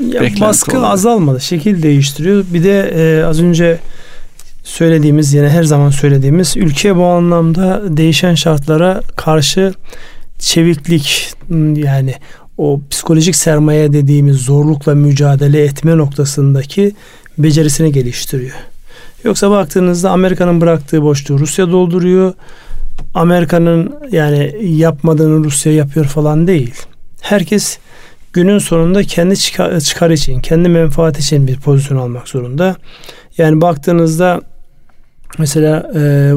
[0.00, 0.92] Ya baskı olarak.
[0.92, 2.44] azalmadı, şekil değiştiriyor.
[2.52, 3.78] Bir de e, az önce
[4.64, 9.74] söylediğimiz yine her zaman söylediğimiz ülke bu anlamda değişen şartlara karşı
[10.38, 11.32] çeviklik
[11.76, 12.14] yani
[12.58, 16.92] o psikolojik sermaye dediğimiz zorlukla mücadele etme noktasındaki
[17.38, 18.54] becerisini geliştiriyor.
[19.24, 22.34] Yoksa baktığınızda Amerika'nın bıraktığı boşluğu Rusya dolduruyor.
[23.14, 26.74] Amerika'nın yani yapmadığını Rusya yapıyor falan değil.
[27.20, 27.78] Herkes
[28.32, 32.76] günün sonunda kendi çıkar, için, kendi menfaat için bir pozisyon almak zorunda.
[33.38, 34.40] Yani baktığınızda
[35.38, 36.32] mesela e,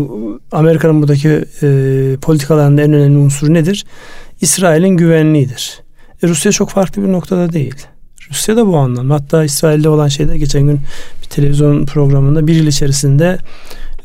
[0.51, 1.29] Amerika'nın buradaki
[1.61, 3.85] e, politikalarında en önemli unsur nedir?
[4.41, 5.81] İsrail'in güvenliğidir.
[6.23, 7.75] E, Rusya çok farklı bir noktada değil.
[8.29, 9.13] Rusya da bu anlamda.
[9.13, 10.81] Hatta İsrail'de olan şeyde geçen gün
[11.21, 13.37] bir televizyon programında bir yıl içerisinde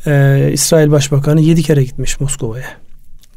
[0.07, 2.67] e, İsrail Başbakanı yedi kere gitmiş Moskova'ya.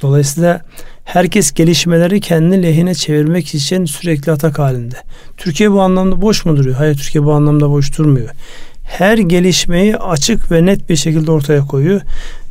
[0.03, 0.61] Dolayısıyla
[1.05, 4.97] herkes gelişmeleri kendi lehine çevirmek için sürekli atak halinde.
[5.37, 6.77] Türkiye bu anlamda boş mu duruyor?
[6.77, 8.29] Hayır Türkiye bu anlamda boş durmuyor.
[8.85, 12.01] Her gelişmeyi açık ve net bir şekilde ortaya koyuyor.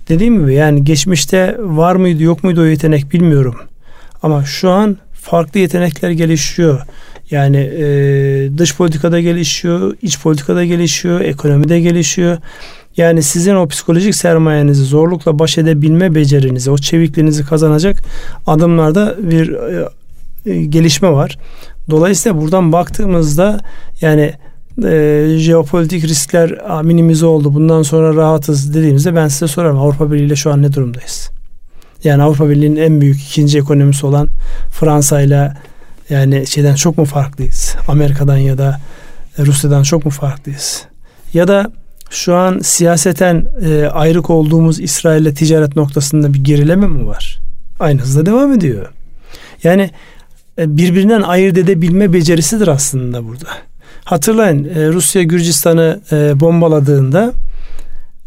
[0.09, 3.55] Dediğim gibi yani geçmişte var mıydı yok muydu o yetenek bilmiyorum.
[4.23, 6.81] Ama şu an farklı yetenekler gelişiyor.
[7.31, 7.85] Yani e,
[8.57, 12.37] dış politikada gelişiyor, iç politikada gelişiyor, ekonomide gelişiyor.
[12.97, 18.03] Yani sizin o psikolojik sermayenizi zorlukla baş edebilme becerinizi, o çevikliğinizi kazanacak
[18.47, 19.89] adımlarda bir e,
[20.45, 21.37] e, gelişme var.
[21.89, 23.59] Dolayısıyla buradan baktığımızda
[24.01, 24.33] yani
[24.85, 27.53] e, jeopolitik riskler minimize oldu.
[27.53, 31.29] Bundan sonra rahatız dediğimizde ben size sorarım Avrupa Birliği ile şu an ne durumdayız?
[32.03, 34.27] Yani Avrupa Birliği'nin en büyük ikinci ekonomisi olan
[34.71, 35.53] Fransa ile
[36.09, 37.75] yani şeyden çok mu farklıyız?
[37.87, 38.79] Amerika'dan ya da
[39.39, 40.85] Rusya'dan çok mu farklıyız?
[41.33, 41.71] Ya da
[42.09, 47.39] şu an siyaseten e, ayrık olduğumuz İsrail'le ticaret noktasında bir gerileme mi var?
[47.79, 48.91] Aynı hızla devam ediyor.
[49.63, 49.89] Yani
[50.57, 53.49] e, birbirinden ayırt edebilme becerisidir aslında burada.
[54.03, 57.33] Hatırlayın e, Rusya Gürcistan'ı e, bombaladığında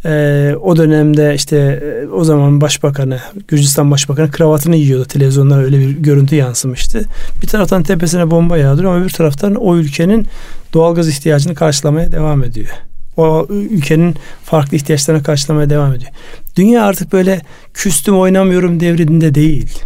[0.05, 5.91] e, o dönemde işte e, o zaman başbakanı Gürcistan başbakanı kravatını yiyordu televizyonda öyle bir
[5.91, 7.05] görüntü yansımıştı.
[7.43, 10.27] Bir taraftan tepesine bomba yağdırıyor ama bir taraftan o ülkenin
[10.75, 12.69] doğalgaz ihtiyacını karşılamaya devam ediyor.
[13.17, 16.11] O ülkenin farklı ihtiyaçlarını karşılamaya devam ediyor.
[16.57, 17.41] Dünya artık böyle
[17.75, 19.79] küstüm oynamıyorum devrinde değil.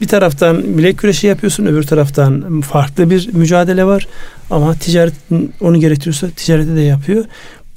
[0.00, 4.08] Bir taraftan bilek güreşi yapıyorsun, öbür taraftan farklı bir mücadele var.
[4.50, 5.14] Ama ticaret
[5.60, 7.24] onu gerektiriyorsa ticareti de yapıyor.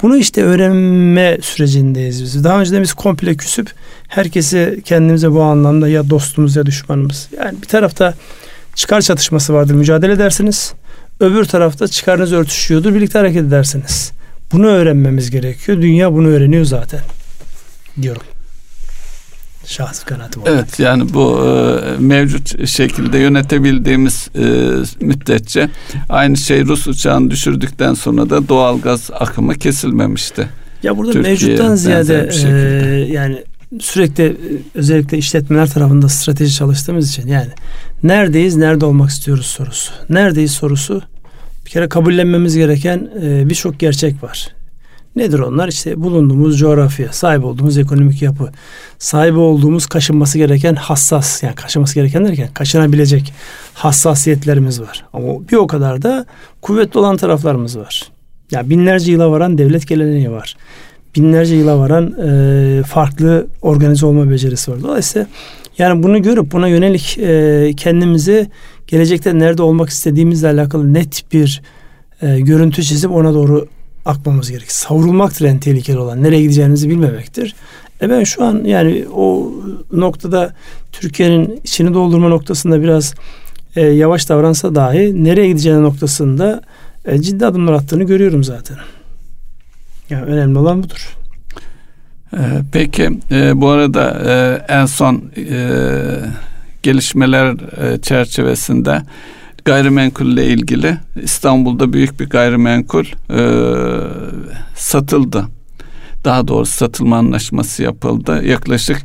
[0.02, 2.44] Bunu işte öğrenme sürecindeyiz biz.
[2.44, 3.72] Daha önce biz komple küsüp
[4.08, 7.30] herkesi kendimize bu anlamda ya dostumuz ya düşmanımız.
[7.38, 8.14] Yani bir tarafta
[8.76, 10.74] çıkar çatışması vardır mücadele edersiniz.
[11.20, 14.12] Öbür tarafta çıkarınız örtüşüyordur birlikte hareket edersiniz.
[14.52, 15.82] Bunu öğrenmemiz gerekiyor.
[15.82, 17.02] Dünya bunu öğreniyor zaten
[18.02, 18.22] diyorum.
[19.68, 20.56] Şahsi kanaatim olarak.
[20.58, 24.46] Evet yani bu e, mevcut şekilde yönetebildiğimiz e,
[25.06, 25.70] müddetçe
[26.10, 30.50] aynı şey Rus uçağını düşürdükten sonra da doğal gaz akımı kesilmemişti.
[30.84, 32.50] Ya burada Türkiye mevcuttan ziyade e,
[33.12, 33.44] yani
[33.80, 34.36] sürekli e,
[34.76, 37.50] özellikle işletmeler tarafında strateji çalıştığımız için yani
[38.04, 39.92] neredeyiz, nerede olmak istiyoruz sorusu.
[40.10, 41.02] Neredeyiz sorusu
[41.66, 44.57] bir kere kabullenmemiz gereken e, birçok gerçek var.
[45.18, 45.68] Nedir onlar?
[45.68, 48.52] İşte bulunduğumuz coğrafya, sahip olduğumuz ekonomik yapı,
[49.00, 53.34] sahip olduğumuz kaşınması gereken hassas, yani kaşınması gereken derken kaşınabilecek
[53.74, 55.06] hassasiyetlerimiz var.
[55.14, 56.26] Ama bir o kadar da
[56.62, 58.04] kuvvetli olan taraflarımız var.
[58.52, 60.58] Ya yani binlerce yıla varan devlet geleneği var.
[61.16, 64.84] Binlerce yıla varan e, farklı organize olma becerisi var.
[64.84, 65.28] Dolayısıyla
[65.78, 68.50] yani bunu görüp buna yönelik e, kendimizi
[68.88, 71.62] gelecekte nerede olmak istediğimizle alakalı net bir
[72.22, 73.68] e, görüntü çizip ona doğru
[74.08, 74.72] akmamız gerek.
[74.72, 76.24] Savrulmaktır en tehlikeli olan.
[76.24, 77.56] Nereye gideceğinizi bilmemektir.
[78.02, 79.52] E ben şu an yani o
[79.92, 80.54] noktada
[80.92, 83.14] Türkiye'nin içini doldurma noktasında biraz
[83.76, 86.62] e, yavaş davransa dahi nereye gideceğine noktasında
[87.06, 88.78] e, ciddi adımlar attığını görüyorum zaten.
[90.10, 91.18] Yani önemli olan budur.
[92.34, 92.42] E,
[92.72, 95.70] peki e, bu arada e, en son e,
[96.84, 99.02] gelişmeler e, çerçevesinde
[99.68, 103.42] gayrimenkulle ilgili İstanbul'da büyük bir gayrimenkul e,
[104.76, 105.46] satıldı.
[106.26, 108.46] Daha doğrusu satılma anlaşması yapıldı.
[108.46, 108.98] Yaklaşık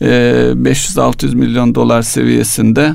[0.00, 2.94] e, 500-600 milyon dolar seviyesinde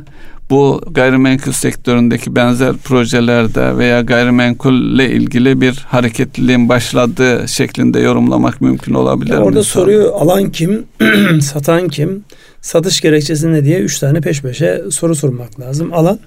[0.49, 9.38] bu gayrimenkul sektöründeki benzer projelerde veya gayrimenkulle ilgili bir hareketliliğin başladığı şeklinde yorumlamak mümkün olabilir
[9.38, 9.43] mi?
[9.43, 10.86] Orada soruyu alan kim,
[11.41, 12.23] satan kim,
[12.62, 15.93] satış gerekçesi ne diye üç tane peş peşe soru sormak lazım.
[15.93, 16.19] Alan?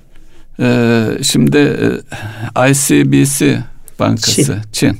[0.60, 1.58] Ee, şimdi
[2.56, 3.58] e, ICBC
[4.00, 4.54] Bankası Çin.
[4.72, 4.98] Çin.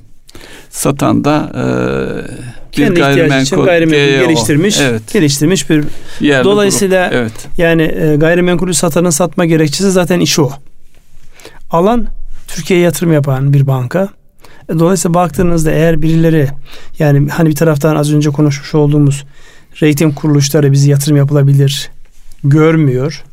[0.71, 1.63] satan da e,
[2.73, 4.29] bir Kendi gayrimenkul, gayrimenkul GEO.
[4.29, 5.13] geliştirmiş, evet.
[5.13, 5.85] geliştirmiş bir.
[6.21, 7.17] Yerli Dolayısıyla grup.
[7.19, 7.33] evet.
[7.57, 10.53] yani e, gayrimenkulü satanın satma gerekçesi zaten işi o.
[11.71, 12.07] Alan
[12.49, 14.09] Türkiye'ye yatırım yapan bir banka.
[14.69, 16.49] E, dolayısıyla baktığınızda eğer birileri
[16.99, 19.25] yani hani bir taraftan az önce konuşmuş olduğumuz
[19.83, 21.91] reyting kuruluşları bizi yatırım yapılabilir
[22.45, 23.25] görmüyor.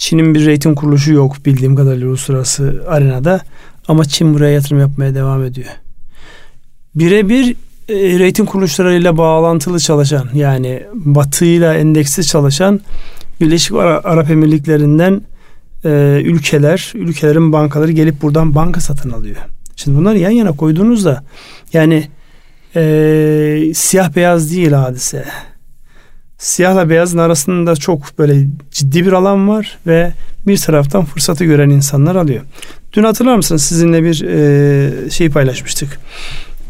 [0.00, 3.40] Çin'in bir reyting kuruluşu yok bildiğim kadarıyla uluslararası arenada.
[3.88, 5.68] Ama Çin buraya yatırım yapmaya devam ediyor.
[6.94, 7.56] Birebir
[7.88, 12.80] e, reyting kuruluşlarıyla bağlantılı çalışan yani batıyla endeksli çalışan
[13.40, 15.22] Birleşik Arap Emirlikleri'nden
[15.84, 19.36] e, ülkeler, ülkelerin bankaları gelip buradan banka satın alıyor.
[19.76, 21.24] Şimdi bunları yan yana koyduğunuzda
[21.72, 22.08] yani
[22.76, 25.24] e, siyah beyaz değil hadise.
[26.40, 30.12] Siyahla beyazın arasında çok böyle ciddi bir alan var ve
[30.46, 32.42] bir taraftan fırsatı gören insanlar alıyor.
[32.92, 36.00] Dün hatırlar mısınız sizinle bir e, şey paylaşmıştık.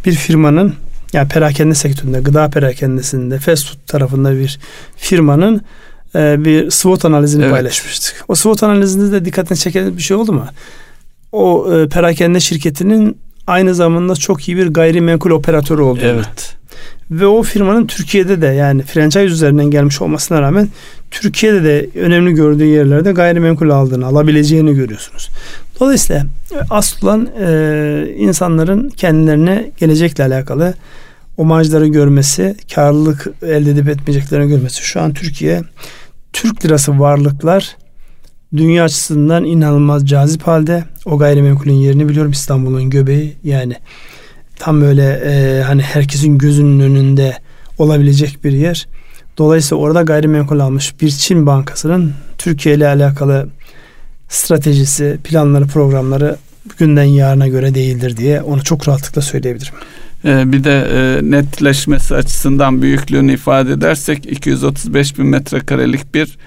[0.06, 0.74] Bir firmanın
[1.12, 4.58] yani perakende sektöründe, gıda perakendesinde, fast food tarafında bir
[4.96, 5.62] firmanın
[6.14, 7.52] e, bir SWOT analizini evet.
[7.52, 8.24] paylaşmıştık.
[8.28, 10.46] O SWOT analizinde de dikkatini çeken bir şey oldu mu?
[11.32, 13.16] O e, perakende şirketinin
[13.50, 16.04] aynı zamanda çok iyi bir gayrimenkul operatörü olduğunu.
[16.04, 16.56] Evet.
[17.10, 20.68] Ve o firmanın Türkiye'de de yani franchise üzerinden gelmiş olmasına rağmen
[21.10, 25.28] Türkiye'de de önemli gördüğü yerlerde gayrimenkul aldığını, alabileceğini görüyorsunuz.
[25.80, 26.26] Dolayısıyla
[26.70, 30.74] asıl olan e, insanların kendilerine gelecekle alakalı
[31.36, 34.82] omajları görmesi, karlılık elde edip etmeyeceklerini görmesi.
[34.82, 35.62] Şu an Türkiye
[36.32, 37.76] Türk lirası varlıklar
[38.56, 40.84] dünya açısından inanılmaz cazip halde.
[41.04, 43.76] O gayrimenkulün yerini biliyorum İstanbul'un göbeği yani
[44.58, 47.36] tam böyle e, hani herkesin gözünün önünde
[47.78, 48.88] olabilecek bir yer.
[49.38, 53.48] Dolayısıyla orada gayrimenkul almış bir Çin bankasının Türkiye ile alakalı
[54.28, 56.36] stratejisi, planları, programları
[56.78, 59.74] günden yarına göre değildir diye onu çok rahatlıkla söyleyebilirim.
[60.24, 66.38] Ee, bir de e, netleşmesi açısından büyüklüğünü ifade edersek 235 bin metrekarelik bir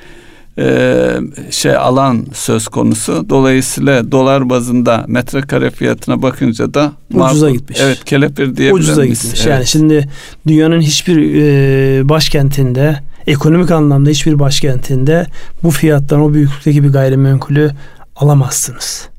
[0.58, 1.16] e,
[1.50, 3.26] şey alan söz konusu.
[3.30, 7.80] Dolayısıyla dolar bazında metrekare fiyatına bakınca da ucuza makul, gitmiş.
[7.82, 9.42] Evet, kelepir diye Ucuza gitmiş.
[9.42, 9.48] Evet.
[9.48, 10.10] Yani şimdi
[10.48, 15.26] dünyanın hiçbir e, başkentinde ekonomik anlamda hiçbir başkentinde
[15.64, 17.72] bu fiyattan o büyüklükteki bir gayrimenkulü
[18.16, 19.10] alamazsınız.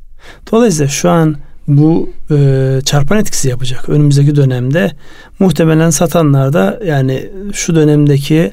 [0.53, 1.37] Dolayısıyla şu an
[1.69, 3.89] bu e, çarpan etkisi yapacak.
[3.89, 4.93] Önümüzdeki dönemde
[5.39, 8.53] muhtemelen satanlar da yani şu dönemdeki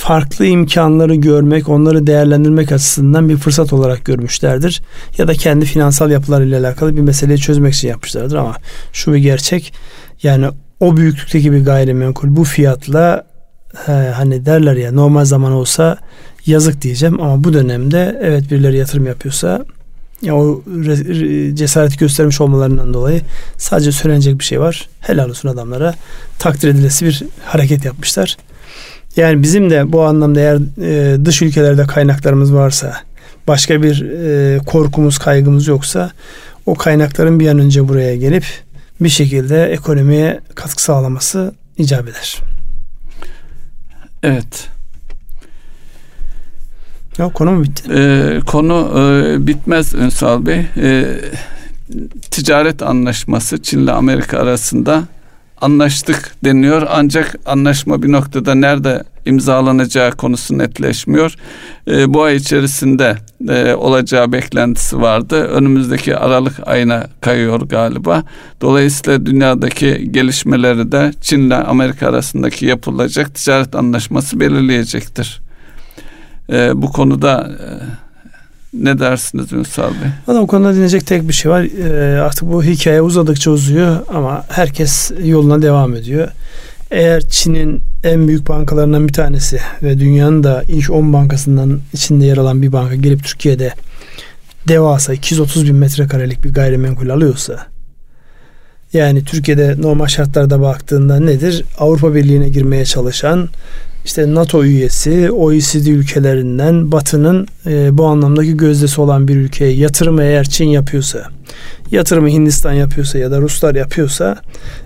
[0.00, 4.82] farklı imkanları görmek, onları değerlendirmek açısından bir fırsat olarak görmüşlerdir.
[5.18, 8.56] Ya da kendi finansal yapılarıyla alakalı bir meseleyi çözmek için yapmışlardır ama
[8.92, 9.72] şu bir gerçek
[10.22, 10.46] yani
[10.80, 13.26] o büyüklükteki bir gayrimenkul bu fiyatla
[13.86, 15.96] he, hani derler ya normal zaman olsa
[16.46, 19.64] yazık diyeceğim ama bu dönemde evet birileri yatırım yapıyorsa
[20.22, 20.62] ya o
[21.54, 23.20] cesaret göstermiş olmalarından dolayı
[23.56, 24.88] sadece söylenecek bir şey var.
[25.00, 25.94] Helal olsun adamlara.
[26.38, 28.36] Takdir edilesi bir hareket yapmışlar.
[29.16, 32.96] Yani bizim de bu anlamda eğer e, dış ülkelerde kaynaklarımız varsa,
[33.48, 36.10] başka bir e, korkumuz, kaygımız yoksa
[36.66, 38.44] o kaynakların bir an önce buraya gelip
[39.00, 42.38] bir şekilde ekonomiye katkı sağlaması icap eder.
[44.22, 44.68] Evet.
[47.18, 47.82] Ya konu mu bitti?
[47.92, 50.66] Ee, konu e, bitmez Ünsal Bey.
[50.76, 51.06] E,
[52.30, 55.04] ticaret anlaşması Çin ile Amerika arasında
[55.60, 61.34] anlaştık deniyor ancak anlaşma bir noktada nerede imzalanacağı konusu netleşmiyor.
[61.88, 63.16] E, bu ay içerisinde
[63.48, 65.44] e, olacağı beklentisi vardı.
[65.44, 68.24] Önümüzdeki Aralık ayına kayıyor galiba.
[68.60, 75.40] Dolayısıyla dünyadaki gelişmeleri de Çin ile Amerika arasındaki yapılacak ticaret anlaşması belirleyecektir.
[76.52, 77.66] E, bu konuda e,
[78.72, 80.10] ne dersiniz Ünsal Bey?
[80.26, 81.62] Valla o konuda dinleyecek tek bir şey var.
[81.62, 86.28] E, artık bu hikaye uzadıkça uzuyor ama herkes yoluna devam ediyor.
[86.90, 92.36] Eğer Çin'in en büyük bankalarından bir tanesi ve dünyanın da ilk 10 bankasından içinde yer
[92.36, 93.74] alan bir banka gelip Türkiye'de
[94.68, 97.66] devasa 230 bin metrekarelik bir gayrimenkul alıyorsa
[98.92, 101.64] yani Türkiye'de normal şartlarda baktığında nedir?
[101.78, 103.48] Avrupa Birliği'ne girmeye çalışan
[104.04, 110.44] işte NATO üyesi, OECD ülkelerinden Batı'nın e, bu anlamdaki gözdesi olan bir ülkeye yatırımı eğer
[110.44, 111.28] Çin yapıyorsa,
[111.90, 114.36] yatırımı Hindistan yapıyorsa ya da Ruslar yapıyorsa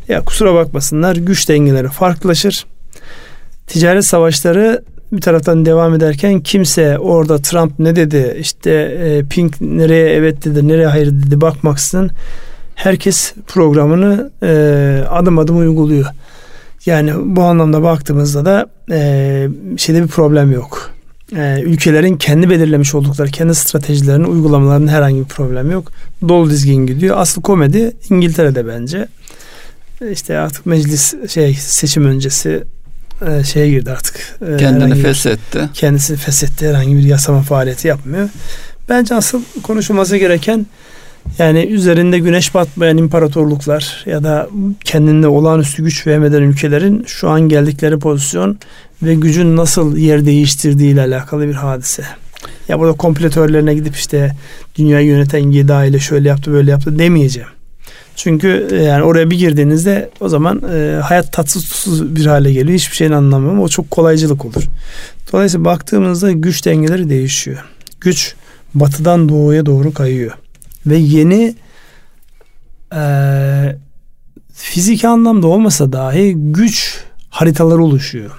[0.09, 2.67] ya kusura bakmasınlar güç dengeleri farklılaşır.
[3.67, 10.09] Ticaret savaşları bir taraftan devam ederken kimse orada Trump ne dedi işte e, Pink nereye
[10.09, 12.11] evet dedi nereye hayır dedi bakmaksızın
[12.75, 16.07] herkes programını e, adım adım uyguluyor.
[16.87, 20.91] Yani bu anlamda baktığımızda da e, şeyde bir problem yok.
[21.37, 25.93] E, ülkelerin kendi belirlemiş oldukları kendi stratejilerini uygulamalarının herhangi bir problem yok.
[26.28, 27.16] Dolu dizgin gidiyor.
[27.18, 29.09] Asıl komedi İngiltere'de bence.
[30.11, 32.64] işte artık meclis şey seçim öncesi
[33.26, 34.39] e, şeye girdi artık.
[34.49, 35.68] E, Kendini feshetti.
[35.74, 36.68] Kendisi feshetti.
[36.68, 38.28] Herhangi bir yasama faaliyeti yapmıyor.
[38.89, 40.66] Bence asıl konuşulması gereken
[41.39, 44.49] yani üzerinde güneş batmayan imparatorluklar ya da
[44.85, 48.59] kendinde olağanüstü güç vermeden ülkelerin şu an geldikleri pozisyon
[49.03, 52.05] ve gücün nasıl yer değiştirdiği ile alakalı bir hadise.
[52.68, 54.37] Ya burada kompletörlerine gidip işte
[54.79, 57.49] dünyayı yöneten yedi aile şöyle yaptı böyle yaptı demeyeceğim.
[58.16, 62.79] Çünkü e, yani oraya bir girdiğinizde o zaman e, hayat tatsız tuzsuz bir hale geliyor.
[62.79, 64.62] Hiçbir şeyin anlamı o çok kolaycılık olur.
[65.33, 67.64] Dolayısıyla baktığımızda güç dengeleri değişiyor.
[68.01, 68.35] Güç
[68.75, 70.33] batıdan doğuya doğru kayıyor.
[70.87, 71.55] Ve yeni
[72.95, 73.03] e,
[74.55, 78.30] fiziki anlamda olmasa dahi güç haritaları oluşuyor.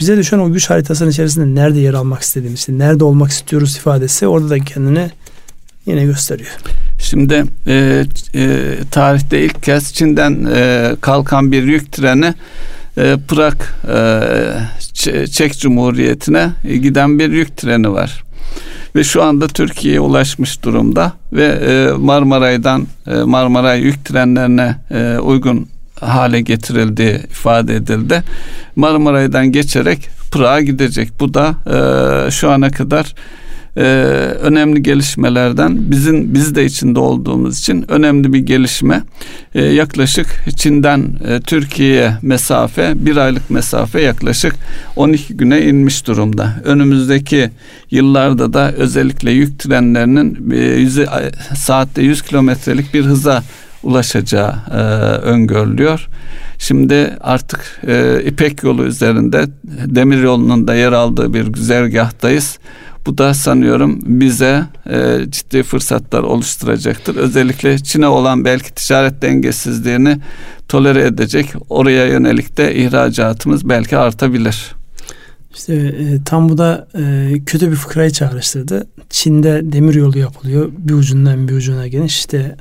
[0.00, 4.26] Bize düşen o güç haritasının içerisinde nerede yer almak istediğimiz, işte nerede olmak istiyoruz ifadesi
[4.26, 5.10] orada da kendini
[5.86, 6.50] yine gösteriyor.
[7.00, 8.04] Şimdi e,
[8.34, 12.34] e, tarihte ilk kez Çin'den e, kalkan bir yük treni
[12.96, 13.54] e, Prag
[15.06, 18.24] e, Çek Cumhuriyeti'ne giden bir yük treni var.
[18.96, 25.68] Ve şu anda Türkiye'ye ulaşmış durumda ve e, Marmaray'dan e, Marmaray yük trenlerine e, uygun
[26.00, 28.22] hale getirildiği ifade edildi.
[28.76, 31.20] Marmaray'dan geçerek Prag'a gidecek.
[31.20, 31.54] Bu da
[32.30, 33.14] şu ana kadar
[33.76, 33.82] e,
[34.42, 39.02] önemli gelişmelerden bizim biz de içinde olduğumuz için önemli bir gelişme.
[39.54, 44.54] E, yaklaşık Çin'den e, Türkiye'ye mesafe bir aylık mesafe yaklaşık
[44.96, 46.54] 12 güne inmiş durumda.
[46.64, 47.50] Önümüzdeki
[47.90, 51.06] yıllarda da özellikle yük trenlerinin e, yüze,
[51.56, 53.42] saatte 100 kilometrelik bir hıza
[53.82, 54.76] ulaşacağı e,
[55.22, 56.08] öngörülüyor.
[56.58, 59.44] Şimdi artık e, İpek yolu üzerinde
[59.86, 62.58] demir yolunun da yer aldığı bir güzergahtayız.
[63.08, 67.16] Bu da sanıyorum bize e, ciddi fırsatlar oluşturacaktır.
[67.16, 70.18] Özellikle Çin'e olan belki ticaret dengesizliğini
[70.68, 74.74] tolere edecek oraya yönelik de ihracatımız belki artabilir.
[75.54, 78.86] İşte e, tam bu da e, kötü bir fıkrayı çağrıştırdı.
[79.10, 80.72] Çin'de demir yolu yapılıyor.
[80.78, 82.18] Bir ucundan bir ucuna geniş.
[82.18, 82.56] İşte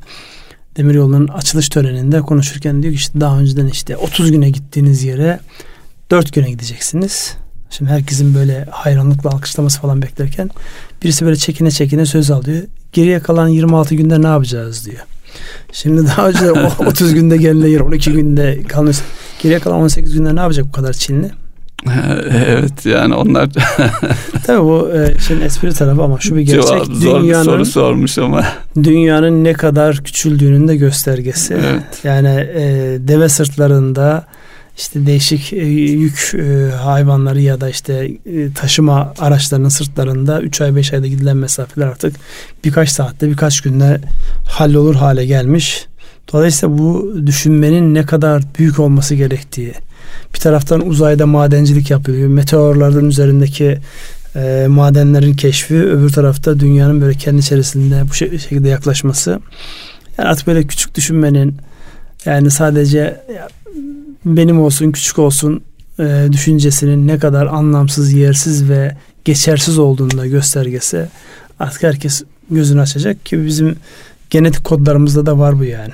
[0.78, 5.40] demir yolunun açılış töreninde konuşurken diyor ki işte daha önceden işte 30 güne gittiğiniz yere
[6.12, 7.38] 4 güne gideceksiniz.
[7.70, 10.50] Şimdi herkesin böyle hayranlıkla alkışlaması falan beklerken
[11.04, 12.64] birisi böyle çekine çekine söz alıyor.
[12.94, 15.06] Geriye kalan 26 günde ne yapacağız diyor.
[15.72, 18.98] Şimdi daha önce 30 günde gelene yer 12 günde kalmış.
[19.44, 21.32] Geriye kalan 18 günde ne yapacak bu kadar Çinli?
[22.32, 23.50] evet yani onlar
[24.46, 27.66] tabii bu e, şimdi espri tarafı ama şu bir gerçek Cevap, zor dünyanın bir soru
[27.66, 28.44] sormuş ama
[28.84, 31.54] dünyanın ne kadar küçüldüğünün de göstergesi.
[31.54, 32.04] Evet.
[32.04, 32.64] Yani e,
[33.00, 34.26] deve sırtlarında
[34.78, 40.76] işte değişik e, yük e, hayvanları ya da işte e, taşıma araçlarının sırtlarında 3 ay
[40.76, 42.16] 5 ayda gidilen mesafeler artık
[42.66, 44.02] birkaç saatte birkaç günde
[44.50, 45.86] hallolur hale gelmiş.
[46.34, 49.74] Dolayısıyla bu düşünmenin ne kadar büyük olması gerektiği
[50.34, 52.30] bir taraftan uzayda madencilik yapılıyor.
[52.30, 53.78] Meteorların üzerindeki
[54.36, 59.40] e, madenlerin keşfi öbür tarafta dünyanın böyle kendi içerisinde bu şekilde yaklaşması.
[60.18, 61.58] Yani artık böyle küçük düşünmenin
[62.26, 63.48] yani sadece ya,
[64.36, 65.64] benim olsun küçük olsun
[66.00, 71.08] e, düşüncesinin ne kadar anlamsız, yersiz ve geçersiz olduğunu da göstergesi
[71.60, 73.76] artık herkes gözünü açacak ki bizim
[74.30, 75.94] genetik kodlarımızda da var bu yani.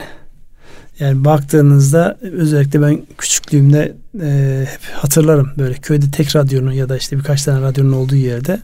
[0.99, 7.17] Yani baktığınızda özellikle ben küçüklüğümde e, hep hatırlarım böyle köyde tek radyonun ya da işte
[7.17, 8.59] birkaç tane radyonun olduğu yerde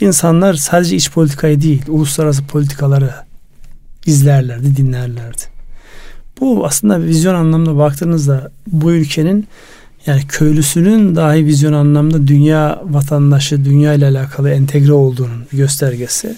[0.00, 3.10] insanlar sadece iç politikayı değil uluslararası politikaları
[4.06, 5.55] izlerlerdi, dinlerlerdi.
[6.40, 9.48] Bu aslında vizyon anlamda baktığınızda bu ülkenin
[10.06, 16.36] yani köylüsünün dahi vizyon anlamda dünya vatandaşı, dünya ile alakalı entegre olduğunun göstergesi.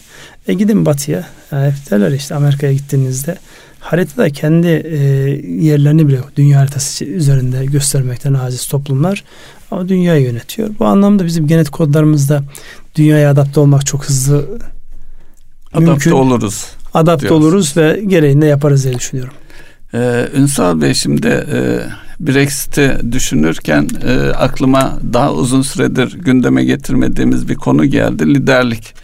[0.49, 1.27] E gidin batıya.
[1.53, 3.39] Yani derler işte Amerika'ya gittiğinizde
[3.81, 4.97] haritada kendi e,
[5.65, 9.25] yerlerini bile dünya haritası üzerinde göstermekten aciz toplumlar
[9.71, 10.71] ama dünyayı yönetiyor.
[10.79, 12.43] Bu anlamda bizim genetik kodlarımızda
[12.95, 14.39] dünyaya adapte olmak çok hızlı
[15.73, 16.11] adapte mümkün.
[16.11, 16.67] oluruz.
[16.95, 17.45] Adapte diyoruz.
[17.45, 19.35] oluruz ve gereğini de yaparız diye düşünüyorum.
[19.95, 21.81] Ee, Ünsal Bey şimdi e,
[22.21, 28.35] Brexit'i düşünürken e, aklıma daha uzun süredir gündeme getirmediğimiz bir konu geldi.
[28.35, 28.95] Liderlik.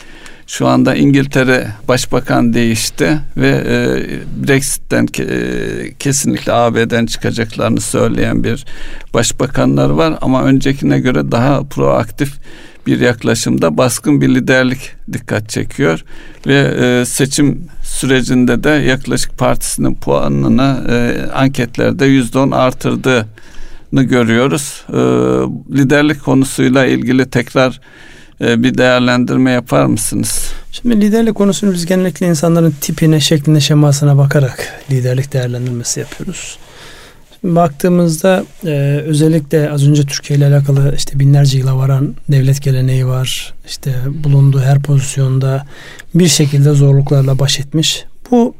[0.46, 3.76] Şu anda İngiltere Başbakan değişti ve e,
[4.48, 5.38] Brexit'ten ke, e,
[5.98, 8.64] kesinlikle AB'den çıkacaklarını söyleyen bir
[9.14, 12.32] başbakanlar var ama öncekine göre daha proaktif
[12.86, 16.04] bir yaklaşımda baskın bir liderlik dikkat çekiyor
[16.46, 23.24] ve e, seçim sürecinde de yaklaşık partisinin puanını e, anketlerde yüzde on artırdığını
[24.02, 24.84] görüyoruz.
[24.88, 24.94] E,
[25.76, 27.80] liderlik konusuyla ilgili tekrar
[28.40, 30.50] e, bir değerlendirme yapar mısınız?
[30.72, 36.58] Şimdi liderlik konusunu biz genellikle insanların tipine, şekline, şemasına bakarak liderlik değerlendirmesi yapıyoruz.
[37.44, 38.70] Baktığımızda e,
[39.06, 43.54] özellikle az önce Türkiye ile alakalı işte binlerce yıla varan devlet geleneği var.
[43.66, 45.66] İşte bulunduğu her pozisyonda
[46.14, 48.04] bir şekilde zorluklarla baş etmiş.
[48.30, 48.54] Bu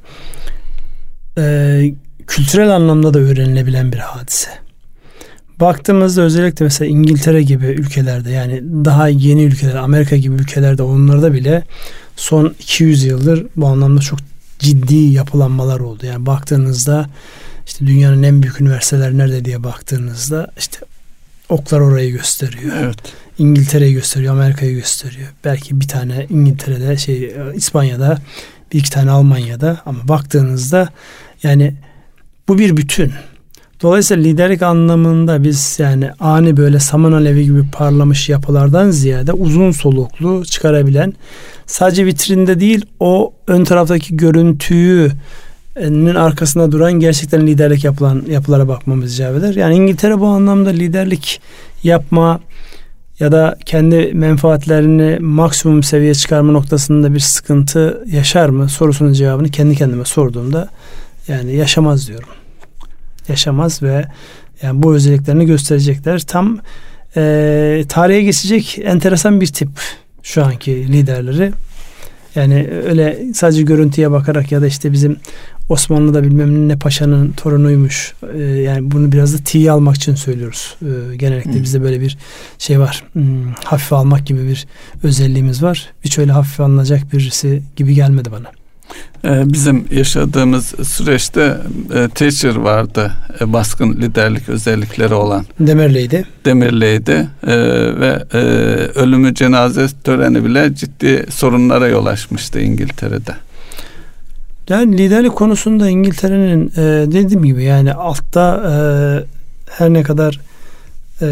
[1.38, 1.94] e,
[2.26, 4.50] kültürel anlamda da öğrenilebilen bir hadise.
[5.60, 11.62] Baktığımızda özellikle mesela İngiltere gibi ülkelerde yani daha yeni ülkeler Amerika gibi ülkelerde onlarda bile
[12.16, 14.18] son 200 yıldır bu anlamda çok
[14.58, 16.06] ciddi yapılanmalar oldu.
[16.06, 17.06] Yani baktığınızda
[17.66, 20.78] işte dünyanın en büyük üniversiteler nerede diye baktığınızda işte
[21.48, 22.76] oklar orayı gösteriyor.
[22.80, 22.96] Evet.
[23.38, 25.28] İngiltere'yi gösteriyor, Amerika'yı gösteriyor.
[25.44, 28.18] Belki bir tane İngiltere'de, şey İspanya'da,
[28.72, 30.88] bir iki tane Almanya'da ama baktığınızda
[31.42, 31.74] yani
[32.48, 33.12] bu bir bütün.
[33.82, 40.44] Dolayısıyla liderlik anlamında biz yani ani böyle saman alevi gibi parlamış yapılardan ziyade uzun soluklu
[40.44, 41.12] çıkarabilen
[41.66, 45.10] sadece vitrinde değil o ön taraftaki görüntüyü
[46.14, 49.54] arkasında duran gerçekten liderlik yapılan yapılara bakmamız icap eder.
[49.54, 51.40] Yani İngiltere bu anlamda liderlik
[51.82, 52.40] yapma
[53.20, 59.76] ya da kendi menfaatlerini maksimum seviyeye çıkarma noktasında bir sıkıntı yaşar mı sorusunun cevabını kendi
[59.76, 60.68] kendime sorduğumda
[61.28, 62.28] yani yaşamaz diyorum
[63.28, 64.04] yaşamaz ve
[64.62, 66.20] yani bu özelliklerini gösterecekler.
[66.20, 66.58] Tam
[67.16, 69.68] e, tarihe geçecek enteresan bir tip
[70.22, 71.52] şu anki liderleri.
[72.34, 75.16] Yani öyle sadece görüntüye bakarak ya da işte bizim
[75.68, 78.14] Osmanlı'da bilmem ne paşanın torunuymuş.
[78.34, 80.76] Ee, yani bunu biraz da tiye almak için söylüyoruz.
[80.82, 81.62] Ee, genellikle hmm.
[81.62, 82.18] bizde böyle bir
[82.58, 83.04] şey var.
[83.12, 84.66] Hmm, hafife almak gibi bir
[85.02, 85.92] özelliğimiz var.
[86.04, 88.50] Hiç öyle hafife alınacak birisi gibi gelmedi bana.
[89.24, 91.56] Ee, bizim yaşadığımız süreçte
[91.94, 95.46] e, Thatcher vardı e, baskın liderlik özellikleri olan.
[95.60, 96.24] Demirleydi.
[96.44, 97.56] Demirleydi e,
[98.00, 98.38] ve e,
[98.94, 103.34] ölümü cenaze töreni bile ciddi sorunlara yol açmıştı İngiltere'de.
[104.68, 108.74] Yani liderlik konusunda İngiltere'nin e, dediğim gibi yani altta e,
[109.70, 110.40] her ne kadar
[111.22, 111.26] e,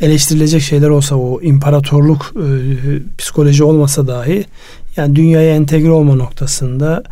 [0.00, 2.46] eleştirilecek şeyler olsa o imparatorluk e,
[3.18, 4.44] psikoloji olmasa dahi
[4.96, 7.02] yani dünyaya entegre olma noktasında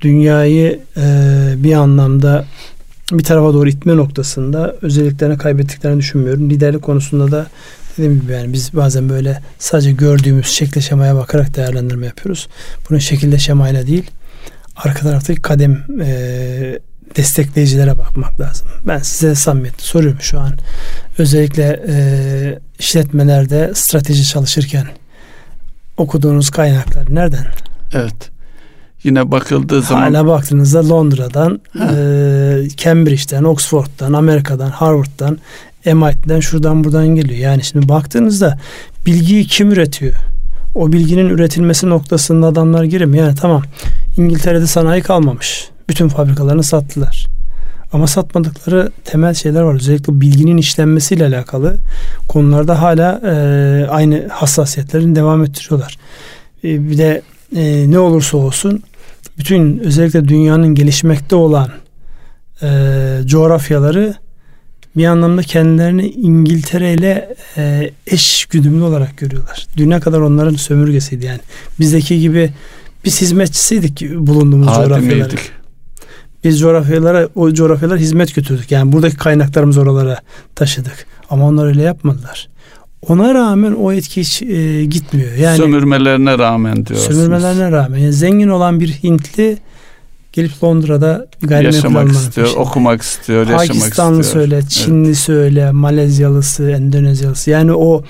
[0.00, 1.04] dünyayı e,
[1.56, 2.44] bir anlamda
[3.12, 6.50] bir tarafa doğru itme noktasında özelliklerini kaybettiklerini düşünmüyorum.
[6.50, 7.46] Liderlik konusunda da
[7.98, 12.48] dediğim gibi yani biz bazen böyle sadece gördüğümüz şekle şemaya bakarak değerlendirme yapıyoruz.
[12.90, 14.10] Bunun şekilde şemayla değil
[14.76, 16.78] arka taraftaki kadem e,
[17.16, 18.68] destekleyicilere bakmak lazım.
[18.86, 20.52] Ben size samimiyetle soruyorum şu an
[21.18, 24.86] özellikle e, işletmelerde strateji çalışırken
[25.96, 27.46] okuduğunuz kaynaklar nereden?
[27.92, 28.30] Evet.
[29.04, 35.38] Yine bakıldığı zaman hala baktığınızda Londra'dan, e, Cambridge'den, Oxford'dan, Amerika'dan, Harvard'dan,
[35.94, 37.38] MIT'den şuradan buradan geliyor.
[37.38, 38.58] Yani şimdi baktığınızda
[39.06, 40.14] bilgiyi kim üretiyor?
[40.74, 43.26] O bilginin üretilmesi noktasında adamlar giremiyor.
[43.26, 43.62] Yani tamam
[44.16, 45.68] İngiltere'de sanayi kalmamış.
[45.88, 47.26] Bütün fabrikalarını sattılar.
[47.92, 49.74] Ama satmadıkları temel şeyler var.
[49.74, 51.76] Özellikle bilginin işlenmesiyle alakalı
[52.28, 55.98] konularda hala e, aynı hassasiyetlerini devam ettiriyorlar.
[56.64, 57.22] E, bir de
[57.56, 58.82] e, ne olursa olsun
[59.38, 61.68] bütün özellikle dünyanın gelişmekte olan
[62.62, 62.68] e,
[63.26, 64.14] coğrafyaları
[64.96, 69.66] bir anlamda kendilerini İngiltere ile e, eş güdümlü olarak görüyorlar.
[69.76, 71.40] Düne kadar onların sömürgesiydi yani.
[71.80, 72.50] Bizdeki gibi
[73.04, 75.30] biz hizmetçisiydik bulunduğumuz coğrafyalara.
[76.44, 78.70] Biz coğrafyalara o coğrafyalara hizmet götürdük.
[78.70, 80.20] Yani buradaki kaynaklarımızı oralara
[80.54, 81.06] taşıdık.
[81.30, 82.48] Ama onlar öyle yapmadılar.
[83.08, 85.32] Ona rağmen o etki hiç e, gitmiyor.
[85.34, 87.16] Yani sömürmelerine rağmen diyorsunuz.
[87.16, 87.98] Sömürmelerine rağmen.
[87.98, 89.58] Yani zengin olan bir Hintli
[90.36, 92.60] gelip Londra'da yaşamak istiyor, peşinde.
[92.60, 93.80] okumak istiyor, yaşamak istiyor.
[93.80, 95.16] Pakistanlı söyle, Çinli evet.
[95.16, 97.50] söyle, Malezyalısı, Endonezyalısı.
[97.50, 98.04] Yani o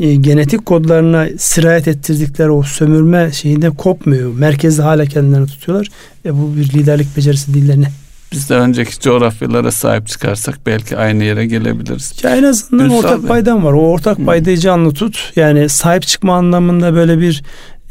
[0.00, 4.34] e, genetik kodlarına sirayet ettirdikleri o sömürme şeyinde kopmuyor.
[4.34, 5.88] Merkezde hala kendilerini tutuyorlar.
[6.24, 7.88] E bu bir liderlik becerisi değillerine.
[8.32, 12.12] Biz de önceki coğrafyalara sahip çıkarsak belki aynı yere gelebiliriz.
[12.22, 13.72] Ya en azından Ünsal ortak paydan var.
[13.72, 15.32] O ortak paydayı canlı tut.
[15.36, 17.42] Yani sahip çıkma anlamında böyle bir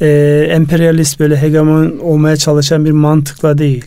[0.02, 0.08] e,
[0.50, 3.86] emperyalist böyle hegemon olmaya çalışan bir mantıkla değil.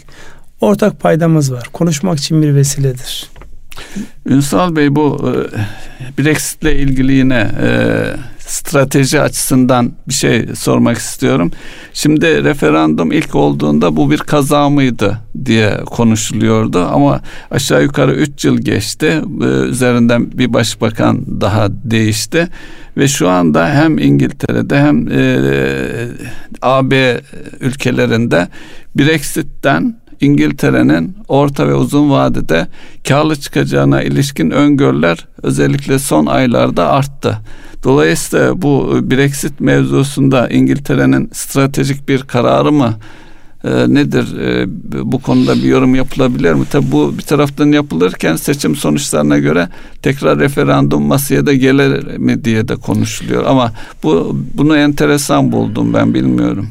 [0.60, 1.68] Ortak paydamız var.
[1.72, 3.31] Konuşmak için bir vesiledir.
[4.26, 5.34] Ünsal Bey bu
[5.98, 7.68] e, Brexit'le ilgili yine e,
[8.38, 11.50] strateji açısından bir şey sormak istiyorum.
[11.92, 17.20] Şimdi referandum ilk olduğunda bu bir kaza mıydı diye konuşuluyordu ama
[17.50, 19.22] aşağı yukarı 3 yıl geçti.
[19.42, 22.48] E, üzerinden bir başbakan daha değişti
[22.96, 25.06] ve şu anda hem İngiltere'de hem
[26.62, 27.20] AB
[27.60, 28.48] ülkelerinde
[28.96, 32.66] Brexit'ten İngiltere'nin orta ve uzun vadede
[33.08, 37.38] karlı çıkacağına ilişkin öngörüler özellikle son aylarda arttı.
[37.84, 42.94] Dolayısıyla bu Brexit mevzusunda İngiltere'nin stratejik bir kararı mı
[43.64, 44.66] e, nedir e,
[45.12, 46.64] bu konuda bir yorum yapılabilir mi?
[46.70, 49.68] Tabi bu bir taraftan yapılırken seçim sonuçlarına göre
[50.02, 56.14] tekrar referandum masaya da gelir mi diye de konuşuluyor ama bu bunu enteresan buldum ben
[56.14, 56.68] bilmiyorum.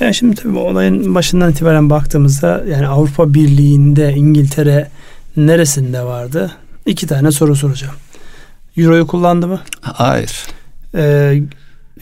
[0.00, 4.88] Yani şimdi tabii olayın başından itibaren baktığımızda yani Avrupa Birliği'nde İngiltere
[5.36, 6.52] neresinde vardı?
[6.86, 7.94] İki tane soru soracağım.
[8.76, 9.60] Euro'yu kullandı mı?
[9.80, 10.46] Hayır.
[10.94, 11.42] Ee,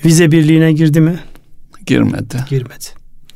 [0.05, 1.19] vize birliğine girdi mi?
[1.87, 2.45] Girmedi.
[2.49, 2.85] Girmedi.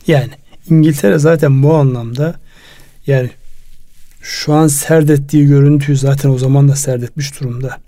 [0.06, 0.30] Yani
[0.70, 2.34] İngiltere zaten bu anlamda
[3.06, 3.30] yani
[4.22, 7.78] şu an serdettiği görüntüyü zaten o zaman da serdetmiş durumda.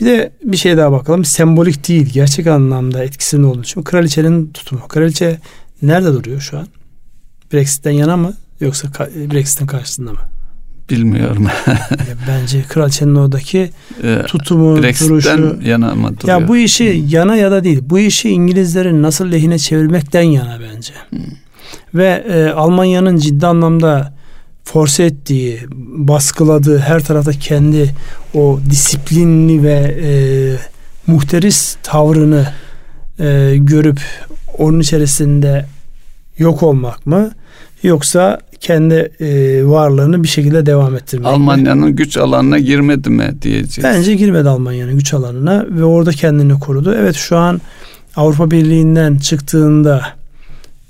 [0.00, 1.24] Bir de bir şey daha bakalım.
[1.24, 2.10] Sembolik değil.
[2.12, 3.82] Gerçek anlamda etkisi ne olduğu için.
[3.82, 4.88] Kraliçenin tutumu.
[4.88, 5.38] Kraliçe
[5.82, 6.66] nerede duruyor şu an?
[7.52, 8.34] Brexit'ten yana mı?
[8.60, 8.88] Yoksa
[9.32, 10.20] Brexit'in karşısında mı?
[10.90, 11.46] Bilmiyorum.
[12.28, 13.70] Bence kraliçenin oradaki
[14.02, 15.58] ee, tutumu, duruşu.
[15.62, 16.40] yana mı duruyor?
[16.40, 17.80] Ya bu işi yana ya da değil.
[17.82, 20.92] Bu işi İngilizlerin nasıl lehine çevirmekten yana bence.
[21.10, 21.20] Hmm
[21.94, 24.14] ve e, Almanya'nın ciddi anlamda
[24.64, 27.94] force ettiği, baskıladığı her tarafta kendi
[28.34, 30.10] o disiplinli ve e,
[31.06, 32.52] muhteris tavrını
[33.18, 34.00] e, görüp
[34.58, 35.66] onun içerisinde
[36.38, 37.30] yok olmak mı
[37.82, 43.84] yoksa kendi e, varlığını bir şekilde devam ettirmek Almanya'nın güç alanına girmedi mi diyeceğiz.
[43.84, 46.94] Bence girmedi Almanya'nın güç alanına ve orada kendini korudu.
[46.98, 47.60] Evet şu an
[48.16, 50.02] Avrupa Birliği'nden çıktığında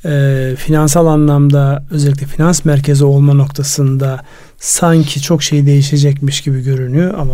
[0.04, 4.24] e, finansal anlamda özellikle finans merkezi olma noktasında
[4.58, 7.32] sanki çok şey değişecekmiş gibi görünüyor ama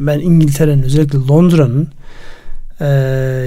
[0.00, 1.88] ben İngiltere'nin özellikle Londra'nın
[2.80, 2.86] e,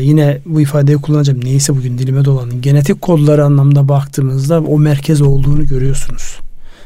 [0.01, 5.67] yine bu ifadeyi kullanacağım neyse bugün dilime dolanın genetik kodları anlamda baktığımızda o merkez olduğunu
[5.67, 6.39] görüyorsunuz.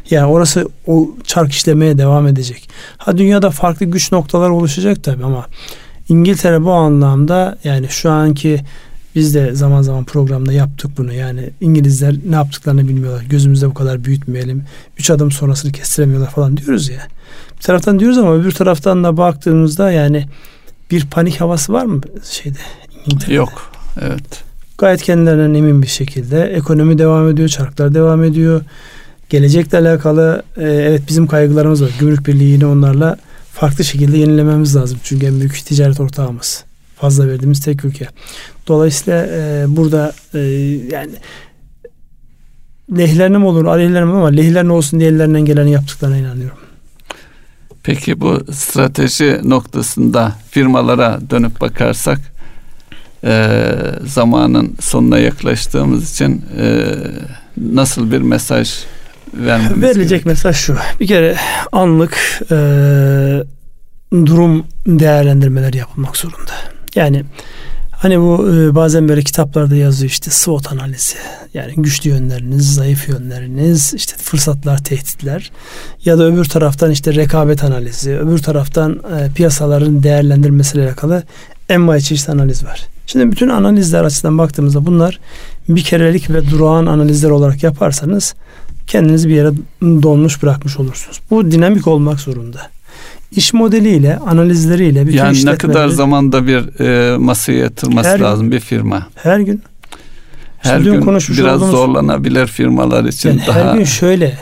[0.10, 2.70] Yani orası o çark işlemeye devam edecek.
[2.98, 5.46] Ha dünyada farklı güç noktalar oluşacak tabi ama
[6.10, 8.62] İngiltere bu anlamda yani şu anki
[9.16, 11.14] biz de zaman zaman programda yaptık bunu.
[11.14, 13.24] Yani İngilizler ne yaptıklarını bilmiyorlar.
[13.24, 14.64] Gözümüzde bu kadar büyütmeyelim.
[14.98, 17.08] Üç adım sonrasını kestiremiyorlar falan diyoruz ya.
[17.58, 20.26] Bir taraftan diyoruz ama öbür taraftan da baktığımızda yani
[20.92, 22.58] bir panik havası var mı şeyde
[23.06, 23.34] İngiltere'de?
[23.34, 23.72] Yok.
[24.02, 24.44] Evet.
[24.78, 28.62] Gayet kendilerinden emin bir şekilde ekonomi devam ediyor, çarklar devam ediyor.
[29.30, 31.90] Gelecekle alakalı e, evet bizim kaygılarımız var.
[32.00, 33.18] Gümrük Birliği yine onlarla
[33.54, 35.00] farklı şekilde yenilememiz lazım.
[35.04, 36.64] Çünkü en büyük ticaret ortağımız.
[36.96, 38.08] Fazla verdiğimiz tek ülke.
[38.68, 40.40] Dolayısıyla e, burada e,
[40.92, 41.12] yani
[42.98, 46.58] lehlerine mi olur, aleyhlerine mi ama lehlerine olsun diye ellerinden geleni yaptıklarına inanıyorum.
[47.86, 52.20] Peki bu strateji noktasında firmalara dönüp bakarsak
[53.24, 53.62] e,
[54.06, 56.86] zamanın sonuna yaklaştığımız için e,
[57.58, 58.74] nasıl bir mesaj
[59.34, 60.26] vermemiz Verilecek gerek?
[60.26, 60.78] mesaj şu.
[61.00, 61.36] Bir kere
[61.72, 62.56] anlık e,
[64.12, 66.52] durum değerlendirmeleri yapılmak zorunda.
[66.96, 67.24] Yani
[67.98, 71.16] Hani bu e, bazen böyle kitaplarda yazıyor işte SWOT analizi.
[71.54, 75.52] Yani güçlü yönleriniz, zayıf yönleriniz, işte fırsatlar, tehditler.
[76.06, 81.24] Ya da öbür taraftan işte rekabet analizi, öbür taraftan e, piyasaların değerlendirmesiyle alakalı
[81.70, 82.88] envai çeşit analiz var.
[83.08, 85.20] Şimdi bütün analizler açısından baktığımızda bunlar
[85.70, 88.36] bir kerelik ve durağan analizler olarak yaparsanız
[88.88, 91.22] kendinizi bir yere donmuş bırakmış olursunuz.
[91.30, 92.75] Bu dinamik olmak zorunda
[93.36, 98.60] iş modeliyle, analizleriyle bütün Yani ne kadar zamanda bir e, masaya yatırması her lazım bir
[98.60, 99.08] firma?
[99.16, 99.62] Her gün.
[100.58, 103.72] Her gün biraz olduğumuz, zorlanabilir firmalar için yani daha.
[103.72, 104.38] Her gün şöyle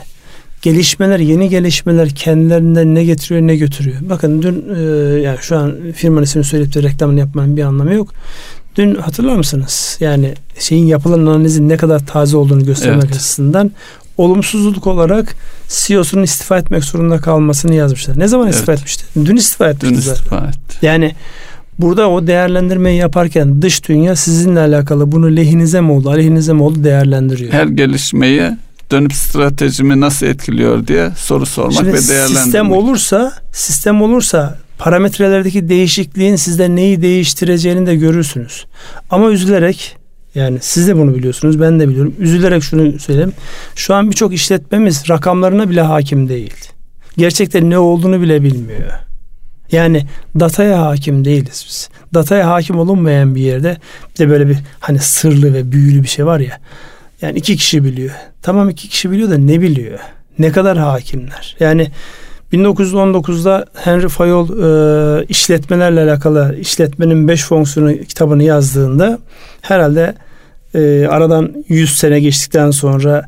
[0.62, 3.98] gelişmeler, yeni gelişmeler kendilerinden ne getiriyor ne götürüyor.
[4.02, 4.82] Bakın dün e,
[5.22, 8.14] yani şu an firmanın ismini söyleyip de reklamını yapmanın bir anlamı yok.
[8.76, 9.98] Dün hatırlar mısınız?
[10.00, 13.16] Yani şeyin yapılan analizin ne kadar taze olduğunu göstermek evet.
[13.16, 13.72] açısından
[14.18, 15.36] olumsuzluk olarak
[15.68, 18.20] CEO'sunun istifa etmek zorunda kalmasını yazmışlar.
[18.20, 18.56] Ne zaman evet.
[18.56, 19.06] istifa etmişti?
[19.26, 20.78] Dün istifa etmişti Dün istifa etti.
[20.82, 21.16] Yani
[21.80, 26.84] burada o değerlendirmeyi yaparken dış dünya sizinle alakalı bunu lehinize mi oldu, aleyhinize mi oldu
[26.84, 27.54] değerlendiriyor.
[27.54, 28.52] Her gelişmeyi
[28.92, 32.44] dönüp stratejimi nasıl etkiliyor diye soru sormak Şimdi ve değerlendirmek.
[32.44, 38.66] Sistem olursa, sistem olursa parametrelerdeki değişikliğin sizde neyi değiştireceğini de görürsünüz.
[39.10, 39.98] Ama üzülerek
[40.36, 42.16] yani siz de bunu biliyorsunuz ben de biliyorum.
[42.20, 43.34] Üzülerek şunu söyleyeyim.
[43.76, 46.54] Şu an birçok işletmemiz rakamlarına bile hakim değil.
[47.18, 48.92] Gerçekten ne olduğunu bile bilmiyor.
[49.72, 50.06] Yani
[50.40, 51.90] dataya hakim değiliz biz.
[52.14, 53.78] Dataya hakim olunmayan bir yerde
[54.14, 56.60] bir de böyle bir hani sırlı ve büyülü bir şey var ya.
[57.22, 58.14] Yani iki kişi biliyor.
[58.42, 60.00] Tamam iki kişi biliyor da ne biliyor?
[60.40, 61.56] Ne kadar hakimler?
[61.60, 61.92] Yani
[62.54, 69.20] 1919'da Henry Fayol e, işletmelerle alakalı işletmenin beş fonksiyonu kitabını yazdığında
[69.62, 70.16] herhalde
[70.76, 73.26] e, aradan 100 sene geçtikten sonra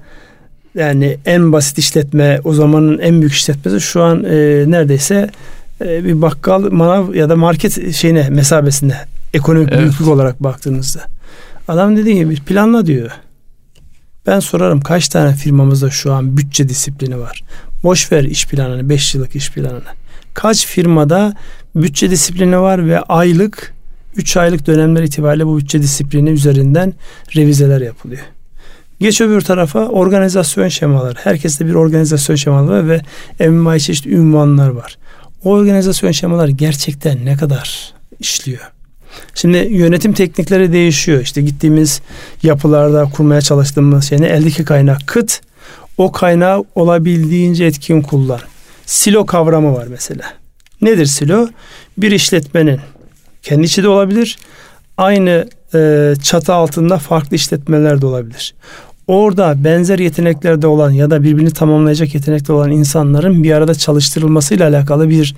[0.75, 5.29] yani en basit işletme o zamanın en büyük işletmesi şu an e, neredeyse
[5.81, 8.95] e, bir bakkal, manav ya da market şeyine mesabesinde
[9.33, 9.81] ekonomik evet.
[9.81, 11.01] büyüklük olarak baktığınızda.
[11.67, 13.11] Adam dediği gibi planla diyor.
[14.27, 17.43] Ben sorarım kaç tane firmamızda şu an bütçe disiplini var.
[17.85, 19.83] Boş ver iş planını, 5 yıllık iş planını.
[20.33, 21.33] Kaç firmada
[21.75, 23.73] bütçe disiplini var ve aylık
[24.15, 26.93] 3 aylık dönemler itibariyle bu bütçe disiplini üzerinden
[27.35, 28.21] revizeler yapılıyor.
[28.99, 31.19] Geç öbür tarafa organizasyon şemaları.
[31.23, 33.01] Herkeste bir organizasyon şemaları var
[33.39, 34.97] ve MMI çeşitli ünvanlar var.
[35.43, 38.71] O organizasyon şemaları gerçekten ne kadar işliyor?
[39.35, 41.21] Şimdi yönetim teknikleri değişiyor.
[41.21, 42.01] İşte gittiğimiz
[42.43, 44.27] yapılarda kurmaya çalıştığımız şey ne?
[44.27, 45.41] Eldeki kaynak kıt.
[45.97, 48.39] O kaynağı olabildiğince etkin kullan.
[48.85, 50.23] Silo kavramı var mesela.
[50.81, 51.47] Nedir silo?
[51.97, 52.79] Bir işletmenin
[53.41, 54.37] kendi içi de olabilir.
[54.97, 58.55] Aynı e, çatı altında farklı işletmeler de olabilir.
[59.07, 65.09] Orada benzer yeteneklerde olan ya da birbirini tamamlayacak yetenekte olan insanların bir arada çalıştırılmasıyla alakalı
[65.09, 65.35] bir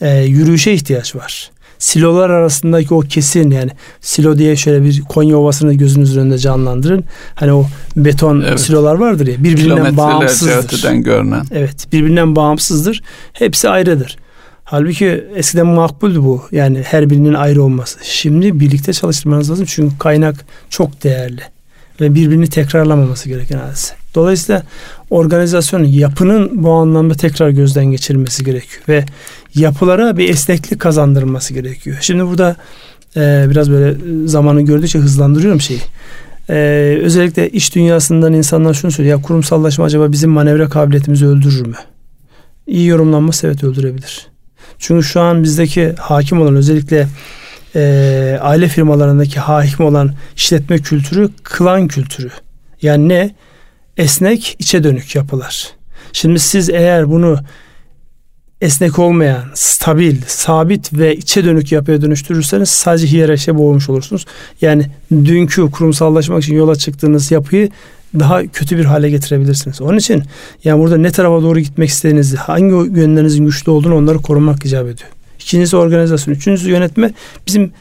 [0.00, 1.50] e, yürüyüşe ihtiyaç var
[1.84, 3.70] silolar arasındaki o kesin yani
[4.00, 7.04] silo diye şöyle bir Konya Ovası'nı gözünüz önünde canlandırın.
[7.34, 7.66] Hani o
[7.96, 8.60] beton evet.
[8.60, 10.92] silolar vardır ya birbirinden bağımsızdır.
[10.92, 11.44] görünen.
[11.50, 13.02] Evet birbirinden bağımsızdır.
[13.32, 14.16] Hepsi ayrıdır.
[14.64, 16.42] Halbuki eskiden makbuldü bu.
[16.52, 17.98] Yani her birinin ayrı olması.
[18.02, 19.66] Şimdi birlikte çalıştırmanız lazım.
[19.68, 21.40] Çünkü kaynak çok değerli.
[22.00, 23.94] Ve birbirini tekrarlamaması gereken hadise.
[24.14, 24.62] Dolayısıyla
[25.14, 28.82] organizasyonun yapının bu anlamda tekrar gözden geçirilmesi gerekiyor.
[28.88, 29.04] Ve
[29.54, 31.96] yapılara bir esneklik kazandırılması gerekiyor.
[32.00, 32.56] Şimdi burada
[33.16, 33.96] e, biraz böyle
[34.28, 35.80] zamanı gördükçe hızlandırıyorum şeyi.
[36.50, 36.54] E,
[37.02, 39.18] özellikle iş dünyasından insanlar şunu söylüyor.
[39.18, 41.76] Ya kurumsallaşma acaba bizim manevra kabiliyetimizi öldürür mü?
[42.66, 44.26] İyi yorumlanması evet öldürebilir.
[44.78, 47.08] Çünkü şu an bizdeki hakim olan özellikle
[47.76, 52.30] e, aile firmalarındaki hakim olan işletme kültürü klan kültürü.
[52.82, 53.34] Yani ne?
[53.96, 55.70] Esnek, içe dönük yapılar.
[56.12, 57.38] Şimdi siz eğer bunu
[58.60, 64.26] esnek olmayan, stabil, sabit ve içe dönük yapıya dönüştürürseniz sadece hiyerarşiye boğulmuş olursunuz.
[64.60, 67.70] Yani dünkü kurumsallaşmak için yola çıktığınız yapıyı
[68.18, 69.80] daha kötü bir hale getirebilirsiniz.
[69.80, 70.22] Onun için
[70.64, 75.10] yani burada ne tarafa doğru gitmek istediğinizi, hangi yönlerinizin güçlü olduğunu onları korumak icap ediyor.
[75.40, 76.34] İkincisi organizasyon.
[76.34, 77.12] Üçüncüsü yönetme.
[77.46, 77.72] Bizim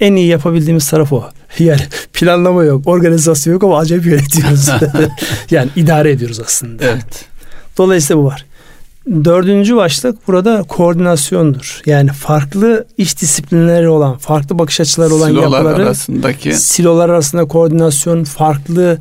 [0.00, 1.24] en iyi yapabildiğimiz taraf o.
[1.58, 1.80] Yani
[2.12, 4.68] planlama yok, organizasyon yok ama acayip yönetiyoruz.
[5.50, 6.84] yani idare ediyoruz aslında.
[6.84, 7.24] Evet.
[7.78, 8.44] Dolayısıyla bu var.
[9.24, 11.82] Dördüncü başlık burada koordinasyondur.
[11.86, 18.24] Yani farklı iş disiplinleri olan, farklı bakış açıları olan silolar yapıları arasındaki silolar arasında koordinasyon,
[18.24, 18.98] farklı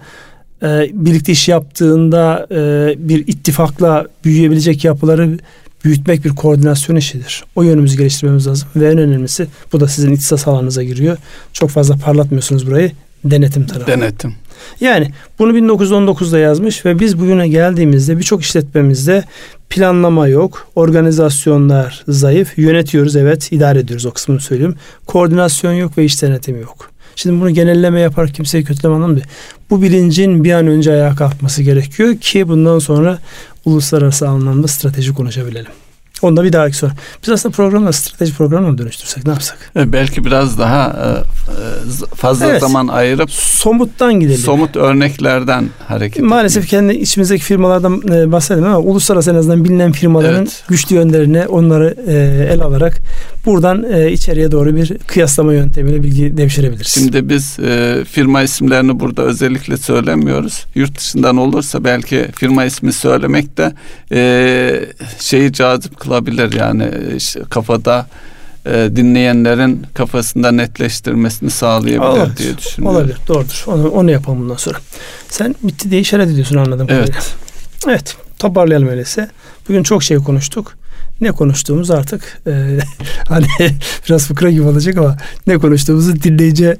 [0.63, 5.37] e, birlikte iş yaptığında e, bir ittifakla büyüyebilecek yapıları
[5.85, 7.43] büyütmek bir koordinasyon işidir.
[7.55, 11.17] O yönümüzü geliştirmemiz lazım ve en önemlisi bu da sizin ihtisas alanınıza giriyor.
[11.53, 12.91] Çok fazla parlatmıyorsunuz burayı.
[13.25, 13.91] Denetim tarafı.
[13.91, 14.33] Denetim.
[14.79, 19.23] Yani bunu 1919'da yazmış ve biz bugüne geldiğimizde birçok işletmemizde
[19.69, 24.75] planlama yok, organizasyonlar zayıf, yönetiyoruz evet, idare ediyoruz o kısmını söyleyeyim.
[25.05, 26.91] Koordinasyon yok ve iş denetimi yok.
[27.15, 29.21] Şimdi bunu genelleme yapar kimseyi kötüleme anlamda.
[29.69, 33.19] Bu bilincin bir an önce ayağa kalkması gerekiyor ki bundan sonra
[33.65, 35.71] uluslararası anlamda strateji konuşabilelim.
[36.21, 36.91] Onda bir dahaki soru.
[37.23, 39.57] Biz aslında programla strateji programına mı dönüştürsek ne yapsak?
[39.75, 41.07] E, belki biraz daha e,
[41.51, 42.61] e, fazla evet.
[42.61, 44.37] zaman ayırıp somuttan gidelim.
[44.37, 46.69] Somut örneklerden hareket Maalesef etmek.
[46.69, 48.01] kendi içimizdeki firmalardan
[48.31, 50.63] bahsedelim ama uluslararası en azından bilinen firmaların evet.
[50.67, 51.95] güçlü yönlerini onları
[52.51, 52.97] el alarak
[53.45, 56.87] buradan içeriye doğru bir kıyaslama yöntemiyle bilgi devşirebiliriz.
[56.87, 57.57] Şimdi biz
[58.11, 60.65] firma isimlerini burada özellikle söylemiyoruz.
[60.75, 63.73] Yurt dışından olursa belki firma ismi söylemek de
[65.19, 68.07] şeyi cazip kılar olabilir yani işte kafada
[68.65, 72.97] e, dinleyenlerin kafasında netleştirmesini sağlayabilir olabilir, diye düşünüyorum.
[72.97, 73.63] Olabilir doğrudur.
[73.67, 74.77] Onu, onu yapalım bundan sonra.
[75.29, 76.87] Sen bitti diye işaret ediyorsun anladım.
[76.89, 77.05] Evet.
[77.05, 77.21] Kadarıyla.
[77.87, 79.29] Evet toparlayalım öyleyse.
[79.69, 80.73] Bugün çok şey konuştuk.
[81.21, 82.79] Ne konuştuğumuz artık e,
[83.27, 83.47] hani
[84.07, 86.77] biraz fıkra gibi olacak ama ne konuştuğumuzu dinleyici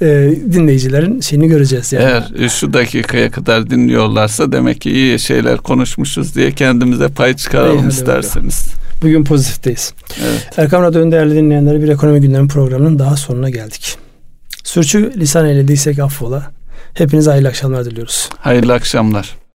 [0.00, 0.06] e,
[0.52, 2.04] dinleyicilerin şeyini göreceğiz yani.
[2.04, 7.90] Eğer şu dakikaya kadar dinliyorlarsa demek ki iyi şeyler konuşmuşuz diye kendimize pay çıkaralım Eyvallah
[7.90, 8.66] isterseniz.
[9.02, 9.94] Bugün pozitifteyiz.
[10.24, 10.48] Evet.
[10.56, 13.96] Erkam Radyo'nun değerli dinleyenleri bir ekonomi gündemi programının daha sonuna geldik.
[14.64, 16.50] Sürçü lisan eylediysek affola.
[16.94, 18.28] Hepinize hayırlı akşamlar diliyoruz.
[18.38, 19.43] Hayırlı akşamlar.